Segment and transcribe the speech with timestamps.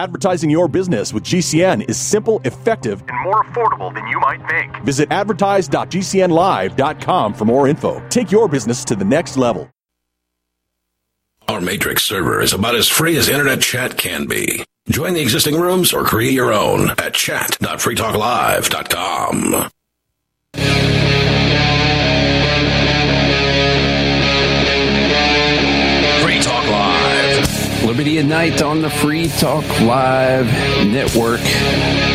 [0.00, 4.82] Advertising your business with GCN is simple, effective, and more affordable than you might think.
[4.82, 8.02] Visit advertise.gcnlive.com for more info.
[8.08, 9.68] Take your business to the next level.
[11.48, 14.64] Our Matrix server is about as free as internet chat can be.
[14.88, 19.70] Join the existing rooms or create your own at chat.freetalklive.com.
[28.00, 30.46] Liberty at Night on the Free Talk Live
[30.86, 31.42] Network.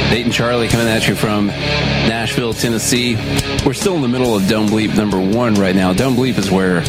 [0.09, 3.15] Nate and Charlie coming at you from Nashville, Tennessee.
[3.63, 5.93] We're still in the middle of Dumb Bleep number one right now.
[5.93, 6.79] Dumb Bleep is where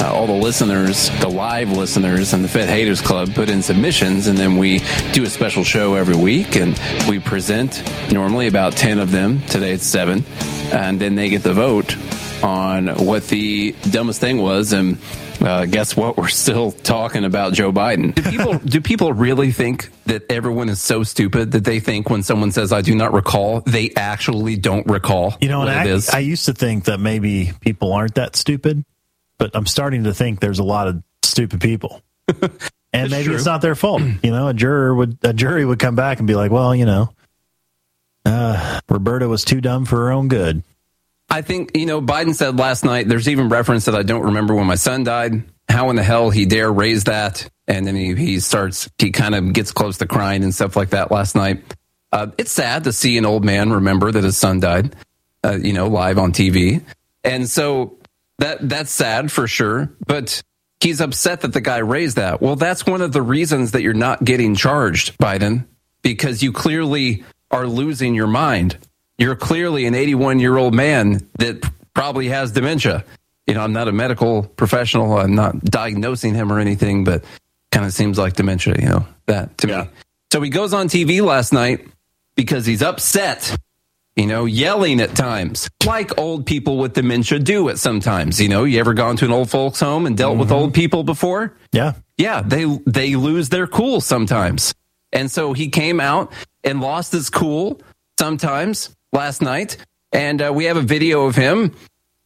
[0.00, 4.26] uh, all the listeners, the live listeners, and the Fed Haters Club put in submissions,
[4.26, 4.80] and then we
[5.12, 9.42] do a special show every week, and we present normally about 10 of them.
[9.48, 10.24] Today it's seven.
[10.72, 11.94] And then they get the vote
[12.42, 14.72] on what the dumbest thing was.
[14.72, 14.96] And
[15.40, 16.16] uh, guess what?
[16.16, 18.14] We're still talking about Joe Biden.
[18.14, 22.22] Do people do people really think that everyone is so stupid that they think when
[22.22, 25.34] someone says "I do not recall," they actually don't recall?
[25.40, 26.10] You know, what and it I, is?
[26.10, 28.84] I used to think that maybe people aren't that stupid,
[29.38, 32.02] but I'm starting to think there's a lot of stupid people.
[32.92, 34.00] And maybe it's not their fault.
[34.22, 36.86] You know, a juror would a jury would come back and be like, "Well, you
[36.86, 37.12] know,
[38.24, 40.62] uh, Roberta was too dumb for her own good."
[41.28, 44.54] I think, you know, Biden said last night, there's even reference that I don't remember
[44.54, 45.44] when my son died.
[45.68, 47.48] How in the hell he dare raise that?
[47.66, 50.90] And then he, he starts, he kind of gets close to crying and stuff like
[50.90, 51.64] that last night.
[52.12, 54.94] Uh, it's sad to see an old man remember that his son died,
[55.44, 56.82] uh, you know, live on TV.
[57.24, 57.98] And so
[58.38, 59.92] that that's sad for sure.
[60.06, 60.42] But
[60.80, 62.40] he's upset that the guy raised that.
[62.40, 65.66] Well, that's one of the reasons that you're not getting charged, Biden,
[66.02, 68.78] because you clearly are losing your mind.
[69.18, 71.64] You're clearly an 81 year old man that
[71.94, 73.04] probably has dementia.
[73.46, 75.18] You know, I'm not a medical professional.
[75.18, 77.24] I'm not diagnosing him or anything, but
[77.70, 79.88] kind of seems like dementia, you know, that to me.
[80.32, 81.86] So he goes on TV last night
[82.34, 83.56] because he's upset,
[84.16, 88.40] you know, yelling at times, like old people with dementia do at sometimes.
[88.40, 90.58] You know, you ever gone to an old folks home and dealt with mm-hmm.
[90.58, 91.56] old people before?
[91.72, 91.92] Yeah.
[92.18, 94.74] Yeah, they they lose their cool sometimes.
[95.12, 96.32] And so he came out
[96.64, 97.80] and lost his cool
[98.18, 99.78] sometimes last night.
[100.12, 101.74] And uh, we have a video of him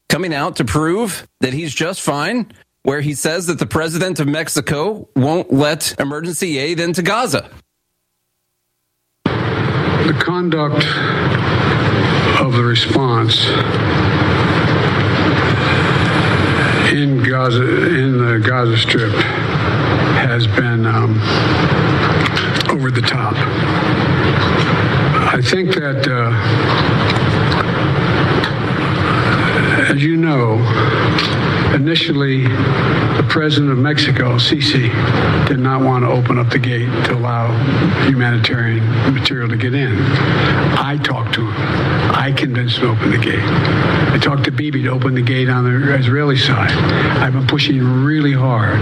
[0.08, 2.52] coming out to prove that he's just fine,
[2.82, 7.48] where he says that the president of Mexico won't let emergency aid into Gaza.
[9.24, 10.84] The conduct
[12.40, 13.46] of the response
[16.92, 19.12] in Gaza, in the Gaza Strip,
[20.26, 21.20] has been um,
[22.70, 23.36] over the top.
[25.32, 26.32] I think that, uh,
[29.92, 30.54] as you know,
[31.72, 34.90] initially the president of Mexico, Sisi,
[35.46, 37.46] did not want to open up the gate to allow
[38.08, 39.96] humanitarian material to get in.
[40.76, 41.54] I talked to him.
[42.12, 43.38] I convinced him to open the gate.
[43.38, 46.72] I talked to Bibi to open the gate on the Israeli side.
[46.72, 48.80] I've been pushing really hard.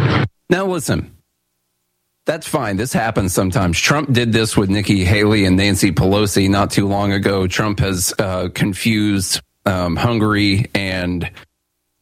[0.48, 1.14] Now, listen,
[2.28, 2.76] that's fine.
[2.76, 3.80] This happens sometimes.
[3.80, 7.46] Trump did this with Nikki Haley and Nancy Pelosi not too long ago.
[7.46, 11.30] Trump has uh, confused um, Hungary and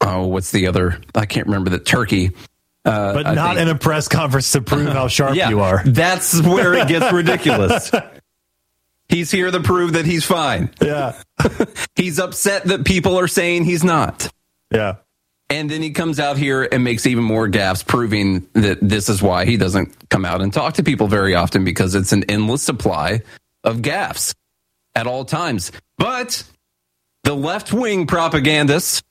[0.01, 1.01] oh, what's the other?
[1.15, 2.33] I can't remember the Turkey.
[2.85, 5.83] Uh, But not in a press conference to prove how sharp yeah, you are.
[5.85, 7.93] That's where it gets ridiculous.
[9.09, 10.71] he's here to prove that he's fine.
[10.83, 11.21] Yeah.
[11.95, 14.29] He's upset that people are saying he's not.
[14.73, 14.97] Yeah.
[15.49, 19.23] And then he comes out here and makes even more gaffes, proving that this is
[19.23, 22.63] why he doesn't come out and talk to people very often because it's an endless
[22.63, 23.23] supply
[23.63, 24.35] of gaffes
[24.97, 25.71] at all times.
[25.99, 26.43] But
[27.23, 29.03] the left wing propagandists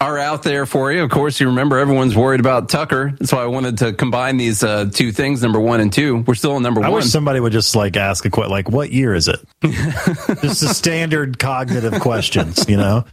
[0.00, 1.02] are out there for you.
[1.02, 3.14] Of course, you remember everyone's worried about Tucker.
[3.18, 6.18] That's why I wanted to combine these uh, two things, number one and two.
[6.26, 6.96] We're still on number I one.
[6.96, 9.40] wish somebody would just like ask a question, like, what year is it?
[9.62, 13.04] just the standard cognitive questions, you know?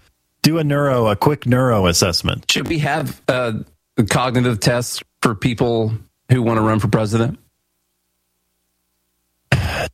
[0.47, 2.49] Do a neuro, a quick neuro assessment.
[2.49, 3.51] Should we have uh,
[4.09, 5.91] cognitive tests for people
[6.31, 7.37] who want to run for president?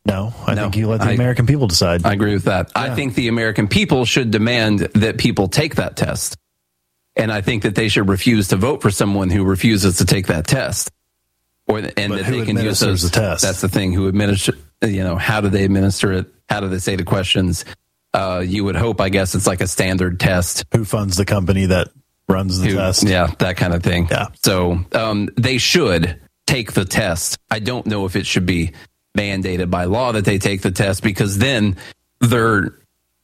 [0.06, 2.06] No, I No, think you let the I- American people decide.
[2.06, 2.70] I agree with that.
[2.76, 6.38] I think the American people should demand that people take that test.
[7.16, 10.28] And I think that they should refuse to vote for someone who refuses to take
[10.28, 10.92] that test.
[11.68, 13.42] Or and But that they can use those the test?
[13.42, 13.92] That's the thing.
[13.92, 16.28] Who administer you know, how do they administer it?
[16.48, 17.66] How do they say the questions?
[18.14, 20.66] Uh, you would hope, I guess, it's like a standard test.
[20.74, 21.90] Who funds the company that
[22.30, 23.04] runs the Who- test?
[23.04, 24.08] Yeah, that kind of thing.
[24.12, 24.28] Yeah.
[24.44, 27.38] So um, they should take the test.
[27.50, 28.74] I don't know if it should be
[29.18, 31.78] mandated by law that they take the test because then
[32.20, 32.76] they're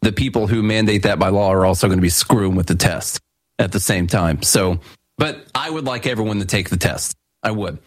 [0.02, 2.76] the people who mandate that by law are also going to be screwing with the
[2.76, 3.20] test
[3.60, 4.42] at the same time.
[4.42, 4.80] So,
[5.18, 7.16] but I would like everyone to take the test.
[7.44, 7.78] I would.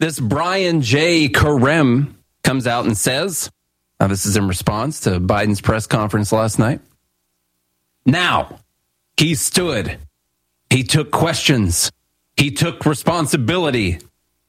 [0.00, 1.28] This Brian J.
[1.28, 3.48] Karem comes out and says,
[4.02, 6.80] now this is in response to Biden's press conference last night.
[8.04, 8.58] Now,
[9.16, 9.96] he stood,
[10.70, 11.92] he took questions,
[12.36, 14.00] he took responsibility,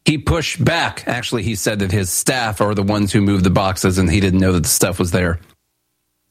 [0.06, 1.04] he pushed back.
[1.06, 4.20] Actually, he said that his staff are the ones who moved the boxes and he
[4.20, 5.40] didn't know that the stuff was there.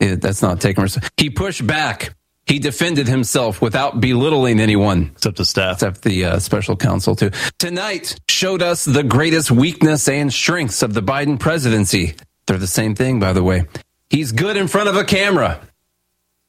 [0.01, 1.15] It, that's not taking responsibility.
[1.23, 2.17] He pushed back.
[2.47, 5.75] He defended himself without belittling anyone Except the staff.
[5.77, 7.31] except the uh, special counsel too.
[7.61, 12.17] Tonight showed us the greatest weakness and strengths of the Biden presidency.
[12.47, 13.65] They're the same thing, by the way.
[14.11, 15.61] He's good in front of a camera.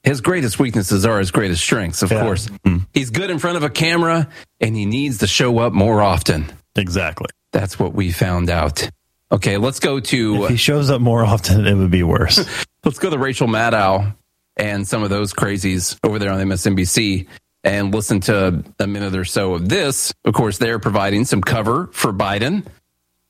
[0.04, 2.22] His greatest weaknesses are his greatest strengths, of Yeah.
[2.22, 2.50] course.
[2.66, 2.80] Hmm.
[2.94, 4.28] He's good in front of a camera,
[4.60, 6.52] and he needs to show up more often.
[6.76, 7.28] Exactly.
[7.54, 8.90] That's what we found out.
[9.32, 12.44] Okay, let's go to If he shows up more often, it would be worse.
[12.84, 14.14] let's go to Rachel Maddow
[14.58, 17.28] and some of those crazies over there on MSNBC
[17.64, 20.14] and listen to a minute or so of this.
[20.26, 22.66] Of course, they're providing some cover for Biden.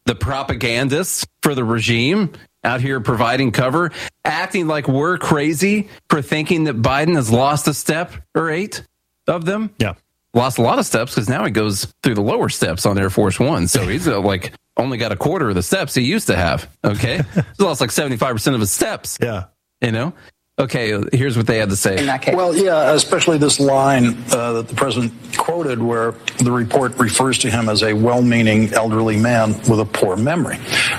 [0.06, 2.32] The propagandists for the regime
[2.64, 3.92] out here providing cover,
[4.26, 8.86] acting like we're crazy for thinking that Biden has lost a step or eight
[9.28, 9.74] of them.
[9.80, 9.94] yeah.
[10.36, 13.12] Lost a lot of steps because now he goes through the lower steps on Air
[13.12, 13.68] Force One.
[13.68, 16.68] So he's uh, like only got a quarter of the steps he used to have.
[16.84, 17.18] Okay.
[17.36, 19.44] he lost like 75% of his steps Yeah.
[19.80, 20.14] you know
[20.60, 22.06] okay here's what they had to say
[22.36, 27.50] Well, yeah, especially this line uh, that the president quoted, where the report refers to
[27.50, 30.58] him as a well-meaning elderly man with a poor memory.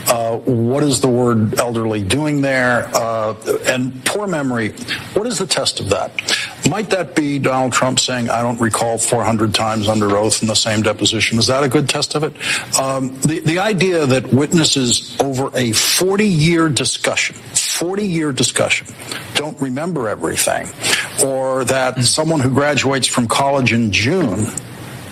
[0.09, 2.91] Uh, what is the word elderly doing there?
[2.95, 3.35] Uh,
[3.67, 4.71] and poor memory.
[5.15, 6.11] What is the test of that?
[6.69, 10.55] Might that be Donald Trump saying, "I don't recall 400 times under oath in the
[10.55, 11.39] same deposition"?
[11.39, 12.33] Is that a good test of it?
[12.81, 18.87] Um, the the idea that witnesses over a 40-year discussion, 40-year discussion,
[19.35, 20.69] don't remember everything,
[21.25, 24.47] or that someone who graduates from college in June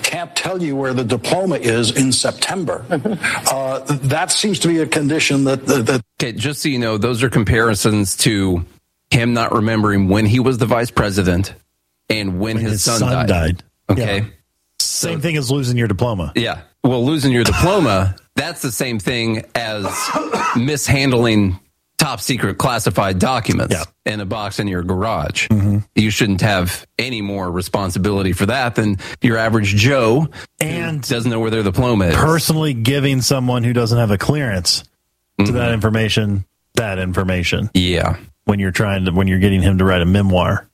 [0.03, 2.85] can't tell you where the diploma is in September.
[3.53, 6.97] Uh, that seems to be a condition that, that, that okay just so you know
[6.97, 8.65] those are comparisons to
[9.13, 11.53] him not remembering when he was the vice president
[12.09, 13.63] and when, his, His son, son died, died.
[13.89, 14.17] okay.
[14.19, 14.25] Yeah.
[14.79, 16.31] Same thing as losing your diploma.
[16.35, 16.61] yeah.
[16.83, 19.85] Well losing your diploma that's the same thing as
[20.57, 21.59] mishandling
[21.97, 24.11] top secret classified documents Yeah.
[24.11, 25.47] in a box in your garage.
[25.47, 25.77] Mm-hmm.
[25.95, 30.27] You shouldn't have any more responsibility for that than your average joe
[30.59, 32.15] And doesn't know where their diploma is.
[32.15, 34.83] personally giving someone who doesn't have a clearance
[35.39, 35.73] to that mm-hmm.
[35.73, 36.45] information
[36.75, 37.69] that information.
[37.75, 40.67] Yeah when you're trying to when you're getting him to write a memoir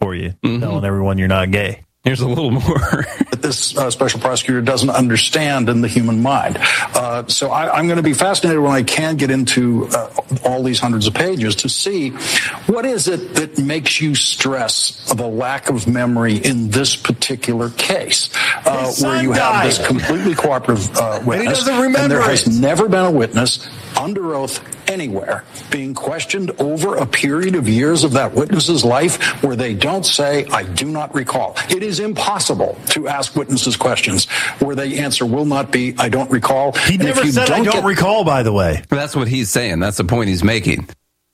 [0.00, 1.82] for you, telling everyone you're not gay.
[2.04, 3.06] here's a little more.
[3.30, 6.58] That this uh, special prosecutor doesn't understand in the human mind.
[6.94, 10.10] Uh, so I, I'm going to be fascinated when I can get into uh,
[10.44, 12.10] all these hundreds of pages to see
[12.66, 18.30] what is it that makes you stress the lack of memory in this particular case,
[18.64, 22.46] uh, where son you have this completely cooperative uh, witness, doesn't remember and there has
[22.60, 24.60] never been a witness under oath
[24.90, 30.04] anywhere being questioned over a period of years of that witness's life where they don't
[30.06, 31.56] say, I do not recall.
[31.70, 34.26] It is impossible to ask witnesses questions
[34.60, 36.72] where the answer will not be, I don't recall.
[36.72, 38.24] He And if never you said I don't get- recall.
[38.24, 39.78] By the way, That's what he's saying.
[39.80, 40.88] That's the point he's making.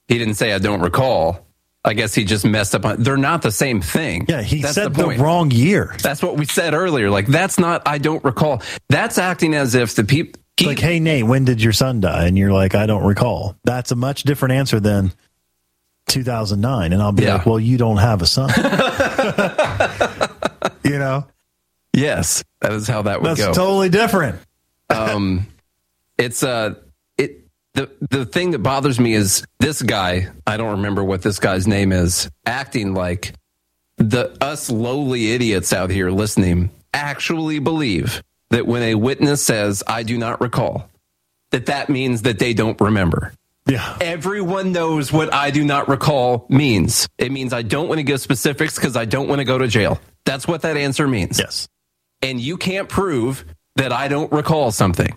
[0.07, 1.45] He didn't say I don't recall.
[1.85, 3.03] I guess he just messed up on.
[3.03, 4.25] They're not the same thing.
[4.29, 5.19] yeah, he that's said the, point.
[5.19, 5.93] wrong year.
[6.01, 7.09] That's what we said earlier.
[7.09, 7.81] Like that's not.
[7.85, 8.61] I don't recall.
[8.89, 10.41] That's acting as if the people.
[10.63, 12.25] It's like, hey Nate, when did your son die?
[12.27, 13.55] And you're like, I don't recall.
[13.63, 15.11] That's a much different answer than
[16.07, 16.93] 2009.
[16.93, 17.35] And I'll be Yeah.
[17.35, 18.49] like, well, you don't have a son.
[20.83, 21.25] you know,
[21.93, 23.53] yes, that is how that would that's go.
[23.53, 24.39] totally different.
[24.89, 25.47] um,
[26.17, 26.75] it's uh,
[27.17, 30.27] it the the thing that bothers me is this guy.
[30.45, 32.29] I don't remember what this guy's name is.
[32.45, 33.33] Acting like
[33.97, 38.21] the us lowly idiots out here listening actually believe
[38.53, 40.89] that when a witness says "I do not recall,"
[41.51, 43.33] that that means that they don't remember.
[43.67, 43.97] Yeah.
[44.01, 47.07] Everyone knows what I do not recall means.
[47.17, 49.67] It means I don't want to give specifics because I don't want to go to
[49.67, 50.01] jail.
[50.25, 51.67] That's what that answer means Yes.
[52.21, 53.45] and you can't prove
[53.77, 55.15] that I don't recall something.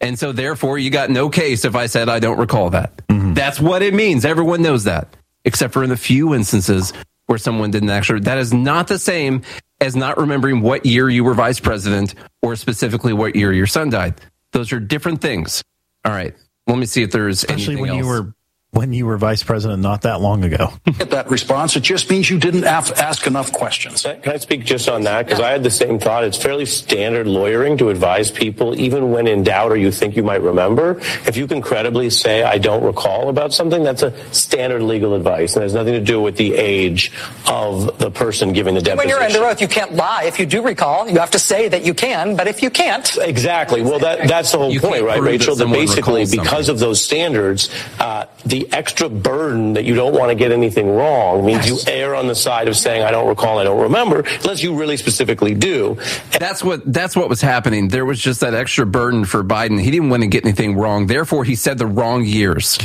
[0.00, 2.96] And so therefore you got no case if I said I don't recall that.
[3.08, 3.34] Mm-hmm.
[3.34, 4.24] That's what it means.
[4.24, 5.08] Everyone knows that.
[5.44, 6.92] Except for in the few instances
[7.28, 9.42] where someone didn't actually that is not the same
[9.80, 13.90] as not remembering what year you were vice president or specifically what year your son
[13.90, 14.20] died.
[14.52, 15.62] Those are different things.
[16.04, 16.34] All right.
[16.66, 18.34] Let me see if there's Especially when you were
[18.72, 20.72] when you were vice president not that long ago.
[20.98, 21.74] Get that response.
[21.74, 24.02] It just means you didn't af- ask enough questions.
[24.02, 25.26] Can I speak just on that?
[25.26, 26.24] Because I had the same thought.
[26.24, 30.22] It's fairly standard lawyering to advise people, even when in doubt or you think you
[30.22, 30.98] might remember.
[31.26, 35.54] If you can credibly say, I don't recall about something, that's a standard legal advice.
[35.54, 37.10] And has nothing to do with the age
[37.46, 38.98] of the person giving the deposition.
[38.98, 40.24] When you're under oath, you can't lie.
[40.24, 42.36] If you do recall, you have to say that you can.
[42.36, 43.82] But if you can't, Exactly.
[43.82, 45.56] Well, that, that's the whole You point, right, prove that Rachel?
[45.56, 46.70] That basically, because something.
[46.70, 51.44] of those standards, uh, the extra burden that you don't want to get anything wrong
[51.44, 51.86] means Yes.
[51.86, 54.74] you err on the side of saying, I don't recall, I don't remember, unless you
[54.74, 55.98] really specifically do.
[56.38, 57.88] That's what that's what was happening.
[57.88, 59.80] There was just that extra burden for Biden.
[59.80, 61.06] He didn't want to get anything wrong.
[61.06, 62.78] Therefore, he said the wrong years.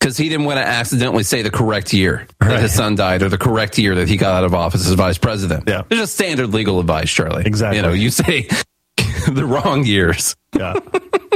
[0.00, 2.60] Because he didn't want to accidentally say the correct year that Right.
[2.60, 5.16] his son died or the correct year that he got out of office as vice
[5.16, 5.64] president.
[5.66, 5.82] Yeah.
[5.88, 7.44] It's just standard legal advice, Charlie.
[7.46, 7.78] Exactly.
[7.78, 8.42] You know, you say
[9.28, 10.36] the wrong years.
[10.54, 10.74] Yeah.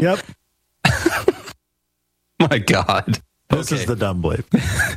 [0.03, 0.21] yep.
[2.51, 3.21] My God.
[3.49, 4.45] This is the dumb bleep.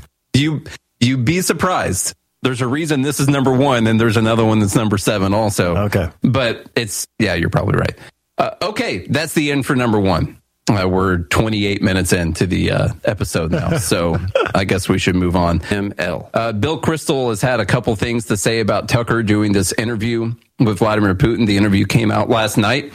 [0.34, 0.64] You
[1.02, 2.16] you be surprised.
[2.42, 5.76] There's a reason this is number one, and there's another one that's number seven also.
[5.76, 6.10] Okay.
[6.22, 7.98] But it's yeah, you're probably right.
[8.38, 10.42] Uh, okay, that's the end for number one.
[10.70, 14.18] Uh, we're 28 minutes into the uh, episode now, so
[14.56, 15.60] I guess we should move on.
[15.60, 16.30] ML.
[16.34, 20.34] Uh, Bill Kristol has had a couple things to say about Tucker doing this interview
[20.60, 21.46] with Vladimir Putin.
[21.46, 22.94] The interview came out last night.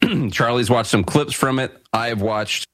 [0.32, 1.76] Charlie's watched some clips from it.
[1.92, 2.66] I've watched.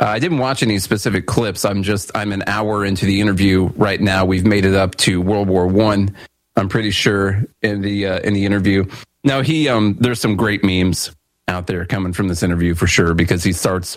[0.00, 1.64] Uh, I didn't watch any specific clips.
[1.64, 4.24] I'm just I'm an hour into the interview right now.
[4.24, 6.14] We've made it up to World War One.
[6.56, 8.84] I'm pretty sure in the uh, in the interview.
[9.24, 11.10] Now he um there's some great memes
[11.48, 13.96] out there coming from this interview for sure because he starts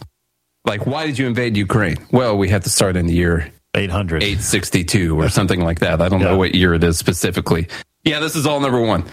[0.65, 1.97] like why did you invade Ukraine?
[2.11, 4.23] Well, we have to start in the year 800.
[4.23, 6.01] 862 or something like that.
[6.01, 7.67] I don't know what year it is specifically.
[8.03, 9.05] Yeah, this is all number 1.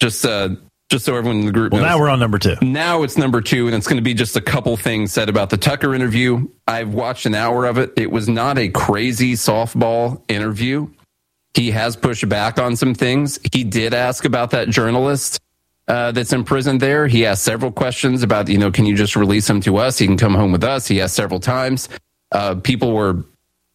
[0.00, 0.50] Just uh
[0.88, 1.90] just so everyone in the group Well, knows.
[1.90, 2.54] now we're on number two.
[2.62, 5.50] Now it's number two, and it's going to be just a couple things said about
[5.50, 6.48] the Tucker interview.
[6.68, 7.92] I've watched an hour of it.
[7.96, 10.88] It was not a crazy softball interview.
[11.54, 13.38] He has pushed back on some things.
[13.52, 15.40] He did ask about that journalist
[15.88, 17.06] uh, that's in prison there.
[17.08, 19.98] He asked several questions about, you know, can you just release him to us?
[19.98, 20.86] He can come home with us.
[20.86, 21.88] He asked several times.
[22.30, 23.24] Uh, people were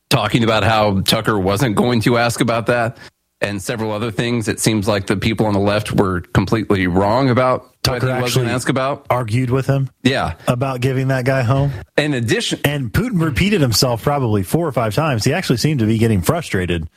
[0.10, 2.98] talking about how Tucker wasn't going to ask about that
[3.42, 4.48] and several other things.
[4.48, 8.70] It seems like the people on the left were completely wrong about Tucker actually- asked
[8.70, 9.08] about.
[9.10, 10.36] Argued with him Yeah.
[10.48, 11.72] about giving that guy home.
[11.98, 15.24] In addition, And Putin repeated himself probably four or five times.
[15.24, 16.88] He actually seemed to be getting frustrated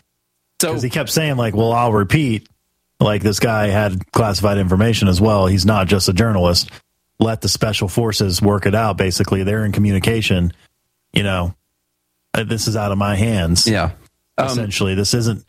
[0.60, 2.48] so because he kept saying, like, well, I'll repeat.
[3.00, 5.46] Like, this guy had classified information as well.
[5.46, 6.70] He's not just a journalist.
[7.18, 8.96] Let the special forces work it out.
[8.98, 10.52] Basically, they're in communication.
[11.12, 11.54] You know,
[12.34, 13.66] this is out of my hands.
[13.66, 13.92] yeah.
[14.36, 15.44] Um, essentially, this isn't.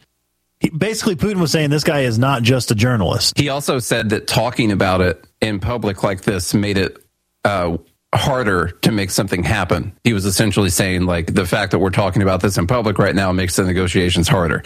[0.69, 3.37] Basically, Putin was saying this guy is not just a journalist.
[3.37, 6.97] He also said that talking about it in public like this made it
[7.43, 7.77] uh,
[8.13, 9.93] harder to make something happen.
[10.03, 13.15] He was essentially saying, like, the fact that we're talking about this in public right
[13.15, 14.63] now makes the negotiations harder.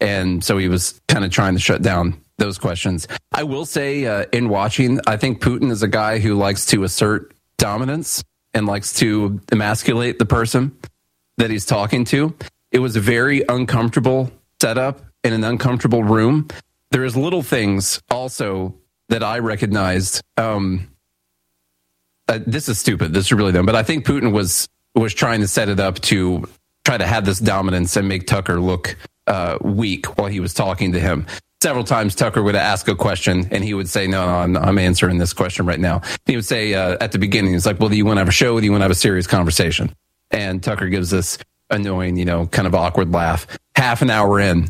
[0.00, 3.08] And so he was kind of trying to shut down those questions.
[3.32, 6.84] I will say, uh, in watching, I think Putin is a guy who likes to
[6.84, 8.22] assert dominance
[8.54, 10.76] and likes to emasculate the person
[11.36, 12.34] that he's talking to.
[12.70, 16.48] It was a very uncomfortable setup in an uncomfortable room.
[16.90, 18.74] There's little things also
[19.10, 20.22] that I recognized.
[20.36, 20.88] Um,
[22.26, 23.12] uh, this is stupid.
[23.12, 23.66] This is really dumb.
[23.66, 26.48] But I think Putin was was trying to set it up to
[26.84, 30.92] try to have this dominance and make Tucker look uh, weak while he was talking
[30.92, 31.26] to him.
[31.62, 34.78] Several times Tucker would ask a question and he would say, "No, no, I'm, I'm
[34.78, 37.90] answering this question right now." He would say uh, at the beginning, "He's like, well,
[37.90, 38.58] do you want to have a show?
[38.58, 39.94] Do you want to have a serious conversation?"
[40.30, 41.38] And Tucker gives this
[41.70, 43.46] annoying, you know, kind of awkward laugh.
[43.76, 44.68] Half an hour in,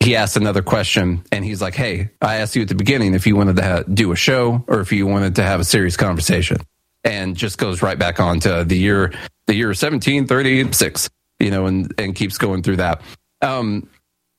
[0.00, 3.26] he asks another question and he's like, Hey, I asked you at the beginning if
[3.26, 5.96] you wanted to ha- do a show or if you wanted to have a serious
[5.96, 6.58] conversation
[7.04, 9.12] and just goes right back on to the year,
[9.46, 13.02] the year 1736, you know, and, and keeps going through that.
[13.42, 13.88] Um,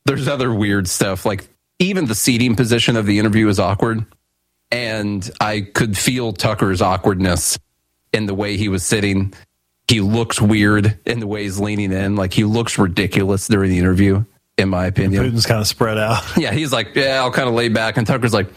[0.05, 1.47] there's other weird stuff like
[1.81, 4.05] even the seating position of the interview is awkward.
[4.71, 7.57] And I could feel Tucker's awkwardness
[8.13, 9.33] in the way he was sitting.
[9.87, 12.15] He looks weird in the way he's leaning in.
[12.15, 14.23] Like he looks ridiculous during the interview,
[14.61, 15.23] in my opinion.
[15.23, 16.23] Putin's kind of spread out.
[16.37, 18.47] Yeah, he's like, yeah, I'll kind of lay back, and Tucker's like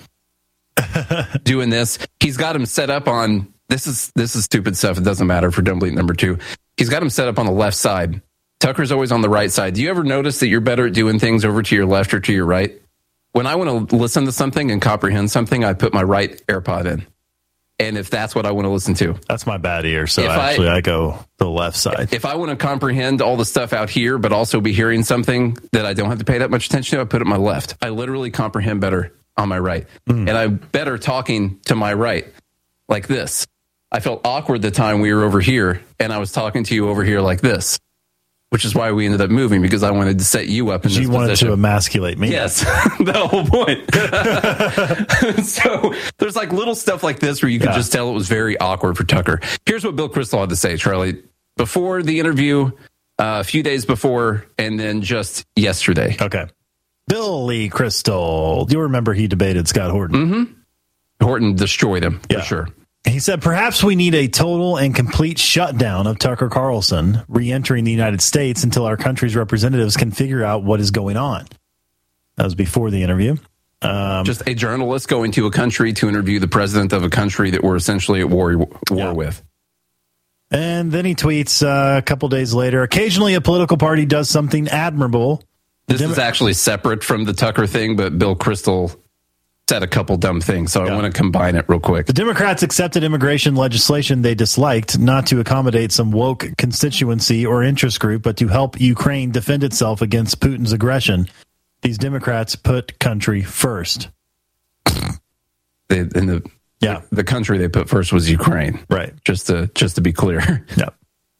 [1.42, 1.99] doing this.
[2.20, 4.99] He's got him set up on this is this is stupid stuff.
[4.99, 6.38] It doesn't matter for dumb bleep number two.
[6.76, 8.23] He's got him set up on the left side.
[8.61, 9.75] Tucker's always on the right side.
[9.75, 12.20] Do you ever notice that you're better at doing things over to your left or
[12.20, 12.80] to your right?
[13.32, 16.87] When I want to listen to something and comprehend something, I put my right AirPod
[16.87, 17.06] in.
[17.78, 20.07] And if that's what I want to listen to, That's my bad ear.
[20.07, 22.12] So If I- actually, I, go the left side.
[22.12, 25.57] if I want to comprehend all the stuff out here, but also be hearing something
[25.73, 27.37] that I don't have to pay that much attention to, I put it on my
[27.37, 27.75] left.
[27.83, 29.87] I literally comprehend better on my right.
[30.07, 30.28] Hmm.
[30.28, 32.33] And I'm better talking to my right,
[32.88, 33.45] like this.
[33.90, 36.88] I felt awkward the time we were over here, and I was talking to you
[36.88, 37.78] over here like this,
[38.54, 40.90] which is why we ended up moving because I wanted to set you up in
[40.92, 41.49] She this wanted position.
[41.49, 42.30] to emasculate me.
[42.30, 42.61] Yes,
[43.00, 45.44] the whole point.
[45.44, 47.75] so there's like little stuff like this where you can Yeah.
[47.76, 49.40] just tell it was very awkward for Tucker.
[49.66, 51.20] Here's what Bill Kristol had to say, Charlie,
[51.56, 52.66] before the interview,
[53.18, 56.16] uh, a few days before, and then just yesterday.
[56.20, 56.46] Okay.
[57.08, 58.68] Billy Crystal.
[58.70, 60.16] You remember he debated Scott Horton.
[60.28, 61.25] Mm-hmm.
[61.25, 62.38] Horton destroyed him Yeah.
[62.38, 62.68] for sure.
[63.06, 67.84] He said, perhaps we need a total and complete shutdown of Tucker Carlson re entering
[67.84, 71.46] the United States until our country's representatives can figure out what is going on.
[72.37, 73.37] That was before the interview.
[73.82, 77.50] Um, Just a journalist going to a country to interview the president of a country
[77.50, 79.12] that we're essentially at war war Yeah.
[79.12, 79.42] with.
[80.50, 84.68] and then he tweets uh, a couple days later occasionally a political party does something
[84.68, 85.42] admirable.
[85.88, 88.96] This Demo- is actually separate from the Tucker thing, but Bill Kristol
[89.68, 92.06] said a couple dumb things, so I want to combine it real quick.
[92.06, 97.99] The Democrats accepted immigration legislation they disliked, not to accommodate some woke constituency or interest
[97.99, 101.28] group, but to help Ukraine defend itself against Putin's aggression.
[101.80, 104.09] These Democrats put country first.
[105.88, 107.00] They, and the Yeah.
[107.11, 108.80] the country they put first was Ukraine.
[108.90, 109.12] Right.
[109.25, 110.66] Just to just to be clear.
[110.76, 110.90] Yeah.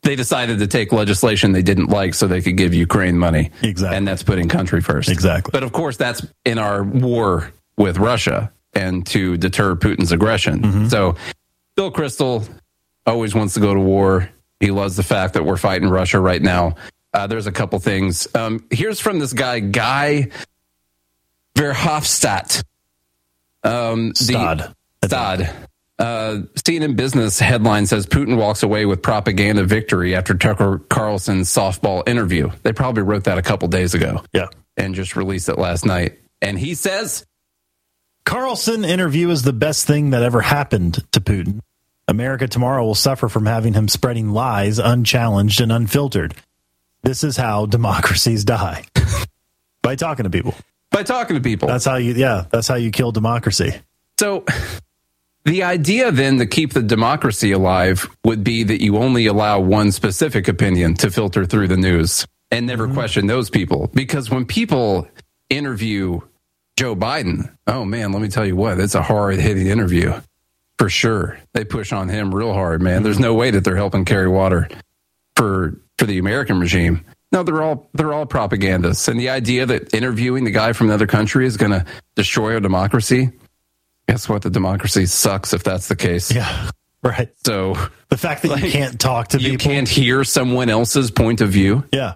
[0.03, 3.51] They decided to take legislation they didn't like so they could give Ukraine money.
[3.63, 3.97] Exactly.
[3.97, 5.09] And that's putting country first.
[5.09, 5.51] Exactly.
[5.51, 10.63] But of course that's in our war with Russia and to deter Putin's aggression.
[10.63, 10.89] Mm-hmm.
[10.89, 11.17] So
[11.77, 12.49] Bill Kristol
[13.07, 14.29] always wants to go to war.
[14.61, 16.77] He loves the fact that we're fighting Russia right now.
[17.13, 18.27] Uh, there's a couple things.
[18.35, 20.31] Um, here's from this guy, Guy
[21.55, 22.63] Verhofstadt.
[23.63, 24.75] Um, the- Stod.
[25.05, 25.51] Stod.
[25.97, 32.07] Uh, CNN Business headline says Putin walks away with propaganda victory after Tucker Carlson's softball
[32.09, 32.51] interview.
[32.65, 34.49] They probably wrote that a couple days ago Yeah.
[34.77, 36.19] and just released it last night.
[36.43, 37.25] And he says,
[38.25, 41.61] Carlson interview is the best thing that ever happened to Putin.
[42.09, 46.35] America tomorrow will suffer from having him spreading lies unchallenged and unfiltered.
[47.03, 48.85] This is how democracies die.
[49.83, 50.55] By talking to people.
[50.91, 51.69] by talking to people.
[51.69, 53.75] That's how you yeah, that's how you kill democracy.
[54.19, 54.47] So
[55.45, 59.93] the idea then to keep the democracy alive would be that you only allow one
[59.93, 62.95] specific opinion to filter through the news and never mm-hmm.
[62.95, 63.91] question those people.
[63.93, 65.07] Because when people
[65.51, 66.21] interview
[66.77, 70.13] Joe Biden, oh man, let me tell you what, it's a hard hitting interview
[70.79, 71.39] for sure.
[71.53, 73.03] They push on him real hard, man.
[73.03, 74.69] There's no way that they're helping carry water
[75.37, 77.05] for for the American regime.
[77.31, 79.07] No, they're all they're all propagandists.
[79.09, 81.85] And the idea that interviewing the guy from another country is going to
[82.17, 83.31] destroy our democracy.
[84.09, 84.43] Guess what?
[84.43, 86.33] The democracy sucks if that's the case.
[86.33, 86.71] Yeah.
[87.03, 87.29] Right.
[87.45, 87.75] So
[88.09, 89.65] The fact that you can't talk to you people.
[89.65, 92.15] can't hear someone else's point of view, Yeah.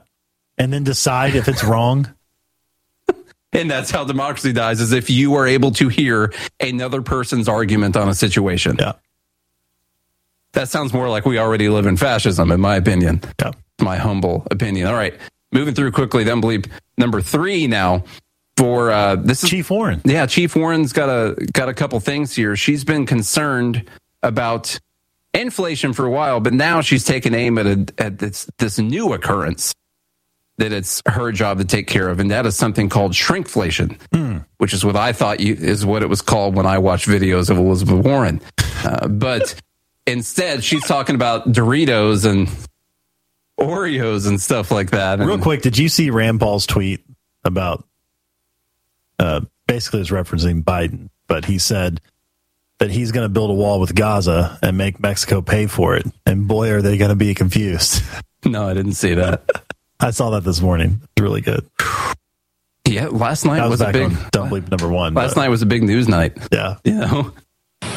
[0.57, 2.13] And then decide if it's wrong.
[3.53, 4.81] And that's how democracy dies.
[4.81, 8.77] Is if you are able to hear another person's argument on a situation.
[8.79, 8.93] Yeah.
[10.53, 13.21] That sounds more like we already live in fascism, in my opinion.
[13.41, 13.53] Yeah.
[13.81, 14.87] my humble opinion.
[14.89, 15.15] All right,
[15.53, 16.25] moving through quickly.
[16.25, 18.05] Dumb Bleep number three now
[18.57, 20.01] for uh, this is Chief Warren.
[20.05, 20.27] yeah.
[20.27, 22.57] Chief Warren's got a got a couple things here.
[22.57, 23.89] She's been concerned
[24.23, 24.79] about
[25.35, 29.13] inflation for a while, but now she's taken aim at a, at this this new
[29.13, 29.75] occurrence
[30.59, 34.75] that it's her job to take care of, and that is something called shrinkflation, which
[34.75, 37.59] is what I thought you, is what it was called when I watched videos of
[37.59, 38.41] Elizabeth Warren.
[38.85, 39.55] Uh, but
[40.07, 42.49] instead, she's talking about Doritos and
[43.59, 45.19] Oreos and stuff like that.
[45.19, 47.05] Real quick, did you see Rand Paul's tweet
[47.45, 47.85] about
[49.19, 52.01] uh basically is referencing Biden, but he said
[52.79, 56.07] that he's going to build a wall with Gaza and make Mexico pay for it.
[56.25, 58.03] And boy, are they going to be confused.
[58.45, 59.43] No, I didn't see that.
[60.01, 61.01] I saw that this morning.
[61.03, 61.67] It's really good.
[62.87, 64.05] yeah, last night That was, was, a big.
[64.05, 65.15] on Dumb Bleep number one.
[65.15, 66.37] Last but- night was a big news night.
[66.53, 66.77] Yeah.
[66.85, 67.33] You know,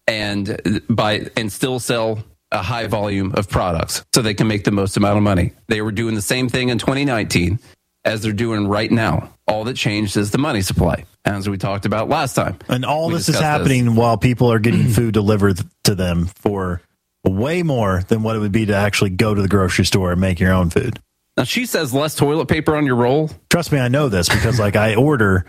[0.07, 4.71] and by and still sell a high volume of products so they can make the
[4.71, 5.53] most amount of money.
[5.67, 7.59] They were doing the same thing in 2019
[8.03, 9.33] as they're doing right now.
[9.47, 12.57] All that changed is the money supply, as we talked about last time.
[12.67, 16.81] And all this is happening while people are getting food delivered to them for
[17.23, 20.21] way more than what it would be to actually go to the grocery store and
[20.21, 20.99] make your own food.
[21.37, 23.29] Now she says less toilet paper on your roll.
[23.49, 25.45] Trust me, I know this because like I order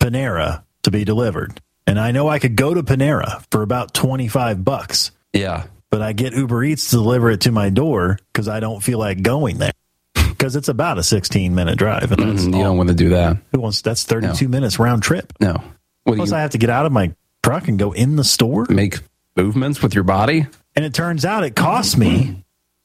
[0.00, 1.60] Panera to be delivered.
[1.86, 5.64] And I know I could go to Panera for about 25 bucks, Yeah.
[5.90, 8.98] but I get Uber Eats to deliver it to my door because I don't feel
[8.98, 9.72] like going there.
[10.14, 12.12] Because it's about a 16 minute drive.
[12.12, 13.36] And that's Mm, you don't want to do that.
[13.52, 15.32] who wants, that's 32 minutes round trip.
[15.40, 15.62] No.
[16.04, 17.12] What Plus, you I have to get out of my
[17.44, 18.66] truck and go in the store.
[18.68, 18.98] make
[19.36, 20.46] movements with your body?
[20.74, 22.44] And it turns out it cost me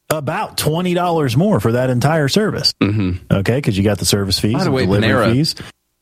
[0.10, 2.74] about twenty dollars more for that entire service.
[2.82, 3.34] Mm-hmm.
[3.34, 5.56] Okay, because you got the service fees, the way, delivery Panera- fees,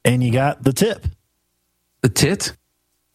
[0.04, 1.06] and you got the tip.
[2.02, 2.54] The tit?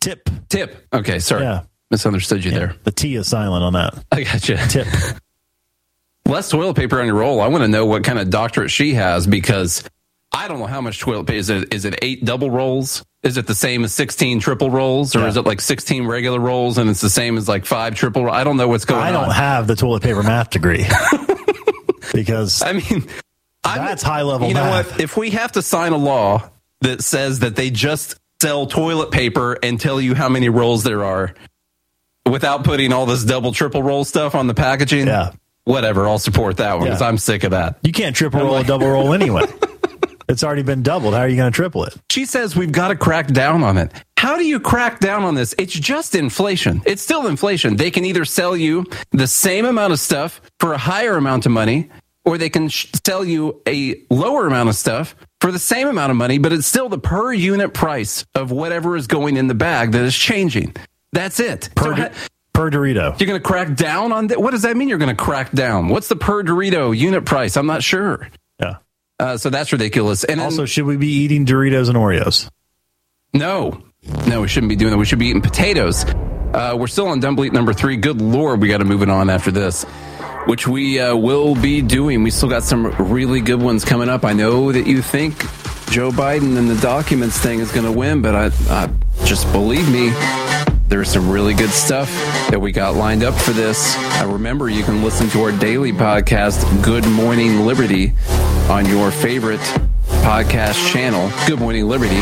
[0.01, 0.29] Tip.
[0.49, 0.87] Tip.
[0.93, 1.43] Okay, sorry.
[1.43, 1.63] Yeah.
[1.91, 2.77] Misunderstood you there.
[2.85, 4.05] The T is silent on that.
[4.13, 4.57] I got you.
[4.69, 4.87] Tip.
[6.27, 7.41] Less toilet paper on your roll.
[7.41, 9.83] I want to know what kind of doctorate she has because
[10.33, 11.75] I don't know how much toilet paper is it.
[11.75, 13.05] Is it eight double rolls?
[13.23, 15.27] Is it the same as sixteen triple rolls, or Yeah.
[15.29, 18.31] is it like sixteen regular rolls and it's the same as like five triple?
[18.31, 19.07] I don't know what's going on.
[19.07, 20.87] I don't have the toilet paper math degree
[22.15, 23.07] because I mean,
[23.65, 25.01] I'm- That's high level You know what?
[25.01, 26.49] If we have to sign a law
[26.81, 31.05] that says that they just sell toilet paper and tell you how many rolls there
[31.05, 31.35] are
[32.27, 35.33] without putting all this double triple roll stuff on the packaging, Yeah.
[35.65, 37.09] whatever, I'll support that one because Yeah.
[37.09, 37.77] I'm sick of that.
[37.83, 39.43] you can't triple roll a double roll anyway.
[40.31, 41.15] It's already been doubled.
[41.15, 41.97] How are you going to triple it?
[42.09, 43.93] She says we've got to crack down on it.
[44.17, 45.55] How do you crack down on this?
[45.59, 46.83] It's just inflation.
[46.87, 47.77] It's still inflation.
[47.77, 51.53] They can either sell you the same amount of stuff for a higher amount of
[51.53, 51.91] money,
[52.25, 56.11] or they can sh- sell you a lower amount of stuff for the same amount
[56.11, 59.55] of money, but it's still the per unit price of whatever is going in the
[59.55, 60.77] bag that is changing.
[61.13, 61.71] That's it.
[61.75, 62.11] Per, So ha-
[62.53, 63.19] per Dorito.
[63.19, 64.41] you're going to crack down on that?
[64.41, 64.89] What does that mean?
[64.89, 65.89] You're going to crack down?
[65.89, 67.57] What's the per Dorito unit price?
[67.57, 68.29] I'm not sure.
[69.21, 70.25] Uh, so that's ridiculous.
[70.25, 72.49] And then- Also, should we be eating Doritos and Oreos?
[73.35, 73.83] No,
[74.27, 74.97] no, we shouldn't be doing that.
[74.97, 76.05] We should be eating potatoes.
[76.55, 77.97] Uh, we're still on dumb bleep number three.
[77.97, 79.85] Good lord, we got to move it on after this,
[80.47, 82.23] which we uh, will be doing.
[82.23, 84.25] We still got some really good ones coming up.
[84.25, 85.39] I know that you think
[85.91, 88.89] Joe Biden and the documents thing is going to win, but I, I
[89.27, 90.11] just believe me.
[90.91, 92.11] There's some really good stuff
[92.51, 93.95] that we got lined up for this.
[94.21, 98.13] Uh, remember, you can listen to our daily podcast, Good Morning Liberty,
[98.69, 99.61] on your favorite
[100.25, 102.21] podcast channel, Good Morning Liberty,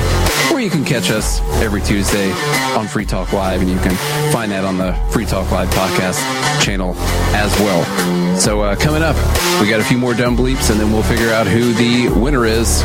[0.52, 2.30] or you can catch us every Tuesday
[2.76, 3.96] on Free Talk Live, and you can
[4.32, 6.20] find that on the Free Talk Live podcast
[6.62, 6.94] channel
[7.34, 8.36] as well.
[8.36, 9.16] So, uh, coming up,
[9.62, 12.44] we got a few more dumb bleeps, and then we'll figure out who the winner
[12.44, 12.84] is.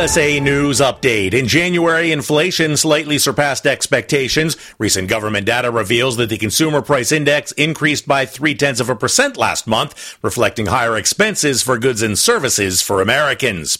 [0.00, 1.34] USA News update.
[1.34, 4.56] In January, inflation slightly surpassed expectations.
[4.78, 8.96] Recent government data reveals that the consumer price index increased by three tenths of a
[8.96, 13.76] percent last month, reflecting higher expenses for goods and services for Americans.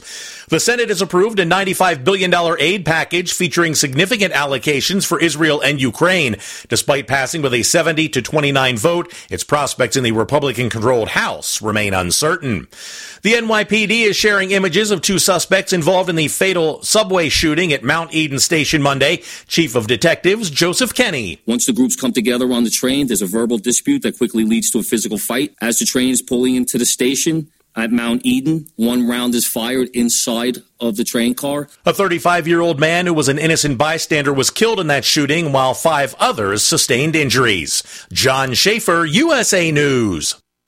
[0.50, 5.80] The Senate has approved a $95 billion aid package featuring significant allocations for Israel and
[5.80, 6.36] Ukraine.
[6.68, 11.62] Despite passing with a 70 to 29 vote, its prospects in the Republican controlled House
[11.62, 12.68] remain uncertain.
[13.22, 17.82] The NYPD is sharing images of two suspects involved in the fatal subway shooting at
[17.82, 19.22] Mount Eden Station Monday.
[19.46, 21.40] Chief of Detectives Joseph Kenny.
[21.46, 24.70] Once the groups come together on the train, there's a verbal dispute that quickly leads
[24.72, 25.54] to a physical fight.
[25.62, 28.66] As the train is pulling into the station, at Mount Eden.
[28.76, 31.68] One round is fired inside of the train car.
[31.86, 35.52] A 35 year old man who was an innocent bystander was killed in that shooting,
[35.52, 37.82] while five others sustained injuries.
[38.12, 40.34] John Schaefer, USA News.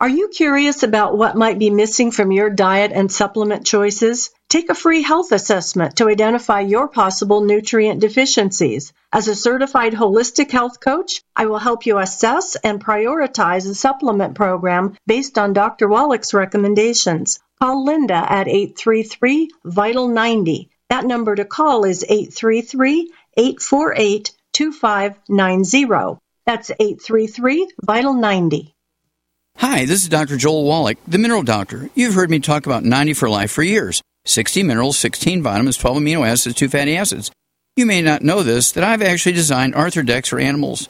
[0.00, 4.30] Are you curious about what might be missing from your diet and supplement choices?
[4.48, 8.92] Take a free health assessment to identify your possible nutrient deficiencies.
[9.12, 14.34] As a certified holistic health coach, I will help you assess and prioritize a supplement
[14.34, 15.88] program based on Dr.
[15.88, 17.40] Wallach's recommendations.
[17.60, 20.70] Call Linda at 833 Vital 90.
[20.90, 26.18] That number to call is 833 848 2590.
[26.46, 28.74] That's 833 Vital 90.
[29.58, 30.36] Hi, this is Dr.
[30.36, 31.88] Joel Wallach, the Mineral Doctor.
[31.94, 35.98] You've heard me talk about 90 for Life for years 60 minerals, 16 vitamins, 12
[35.98, 37.30] amino acids, 2 fatty acids.
[37.76, 40.88] You may not know this, that I've actually designed Arthrodex for animals.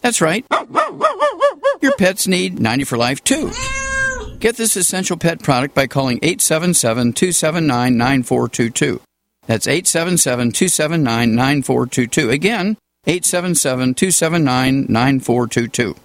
[0.00, 0.44] That's right.
[1.80, 3.52] Your pets need 90 for Life too.
[4.44, 9.00] Get this essential pet product by calling 877 279 9422.
[9.46, 12.28] That's 877 279 9422.
[12.28, 12.76] Again,
[13.06, 15.96] 877 279 9422.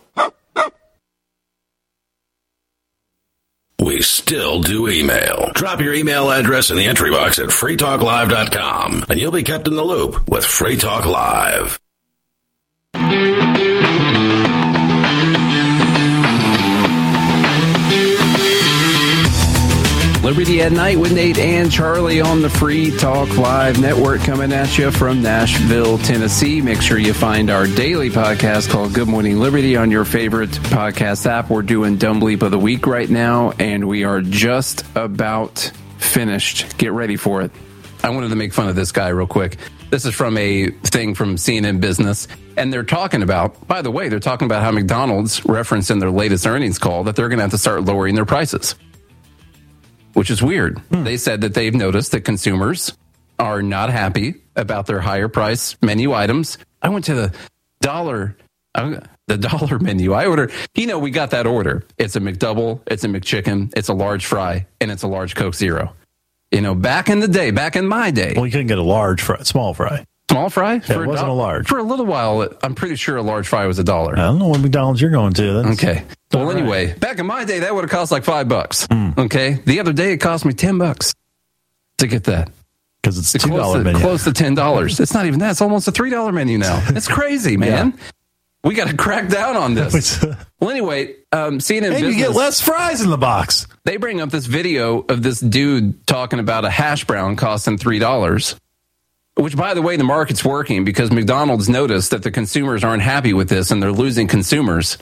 [3.84, 5.52] We still do email.
[5.54, 9.76] Drop your email address in the entry box at freetalklive.com and you'll be kept in
[9.76, 11.78] the loop with Free Talk Live.
[20.30, 24.78] Liberty at Night with Nate and Charlie on the Free Talk Live Network coming at
[24.78, 26.62] you from Nashville, Tennessee.
[26.62, 31.26] Make sure you find our daily podcast called Good Morning Liberty on your favorite podcast
[31.26, 31.50] app.
[31.50, 36.78] We're doing Dumb Bleep of the Week right now, and we are just about finished.
[36.78, 37.52] Get ready for it.
[38.04, 39.58] I wanted to make fun of this guy real quick.
[39.90, 42.28] This is from a thing from CNN Business.
[42.56, 46.12] And they're talking about, by the way, they're talking about how McDonald's referenced in their
[46.12, 48.76] latest earnings call that they're going to have to start lowering their prices
[50.20, 50.78] which is weird.
[50.92, 51.06] Hmm.
[51.06, 52.92] They said that they've noticed that consumers
[53.40, 56.58] are not happy about their higher price menu items.
[56.82, 57.34] I went to the
[57.80, 58.36] dollar
[58.74, 60.12] the dollar menu.
[60.12, 61.86] I ordered, you know, we got that order.
[61.98, 65.56] It's a McDouble, it's a McChicken, it's a large fry, and it's a large Coke
[65.56, 65.96] Zero.
[66.52, 68.34] You know, back in the day, back in my day.
[68.36, 70.06] Well, you couldn't get a large fry, small fry.
[70.30, 70.74] Small fry?
[70.74, 71.68] Yeah, it wasn't a, a, large.
[71.70, 74.14] For a little while, I'm pretty sure a large fry was a dollar.
[74.14, 75.64] I don't know what McDonald's you're going to.
[75.64, 76.04] That's okay.
[76.34, 78.86] Well, anyway, back in my day, that would have cost like five bucks.
[78.88, 79.18] Mm.
[79.18, 79.54] Okay.
[79.66, 81.16] The other day, it cost me 10 bucks
[81.98, 82.52] to get that.
[83.02, 84.02] Because it's $2 close to, menu.
[84.02, 85.00] Close to $10.
[85.00, 85.52] it's not even that.
[85.52, 86.86] It's almost a $3 menu now.
[86.90, 87.94] It's crazy, man.
[87.96, 88.06] Yeah.
[88.64, 90.24] We got to crack down on this.
[90.60, 93.68] well, anyway, um, CNN hey, Business, you get less fries in the box.
[93.86, 98.60] They bring up this video of this dude talking about a hash brown costing $3
[99.36, 103.32] which, by the way, the market's working because McDonald's noticed that the consumers aren't happy
[103.32, 104.98] with this and they're losing consumers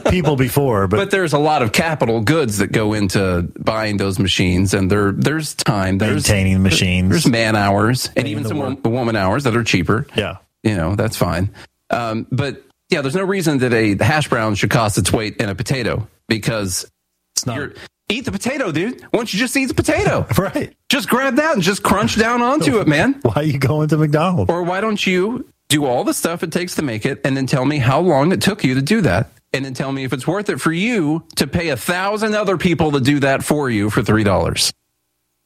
[0.11, 4.19] People before, but, but there's a lot of capital goods that go into buying those
[4.19, 7.11] machines, and there there's time, there's Maintaining machines.
[7.11, 8.85] there's man hours, and even some work.
[8.85, 10.07] woman hours that are cheaper.
[10.17, 10.39] Yeah.
[10.63, 11.51] you know that's fine.
[11.91, 15.49] Um, but yeah, there's no reason that a hash brown should cost its weight in
[15.49, 16.91] a potato because
[17.37, 17.71] it's not.
[18.11, 19.03] Eat the potato, dude.
[19.03, 20.27] Why don't you just eat the potato?
[20.39, 20.75] right.
[20.89, 23.15] Just grab that and just crunch down onto it, man.
[23.23, 24.51] Why are you going to McDonald's?
[24.51, 27.47] Or why don't you do all the stuff it takes to make it and then
[27.47, 29.31] tell me how long it took you to do that?
[29.53, 32.57] And then tell me if it's worth it for you to pay a thousand other
[32.57, 34.73] people to do that for you for three dollars.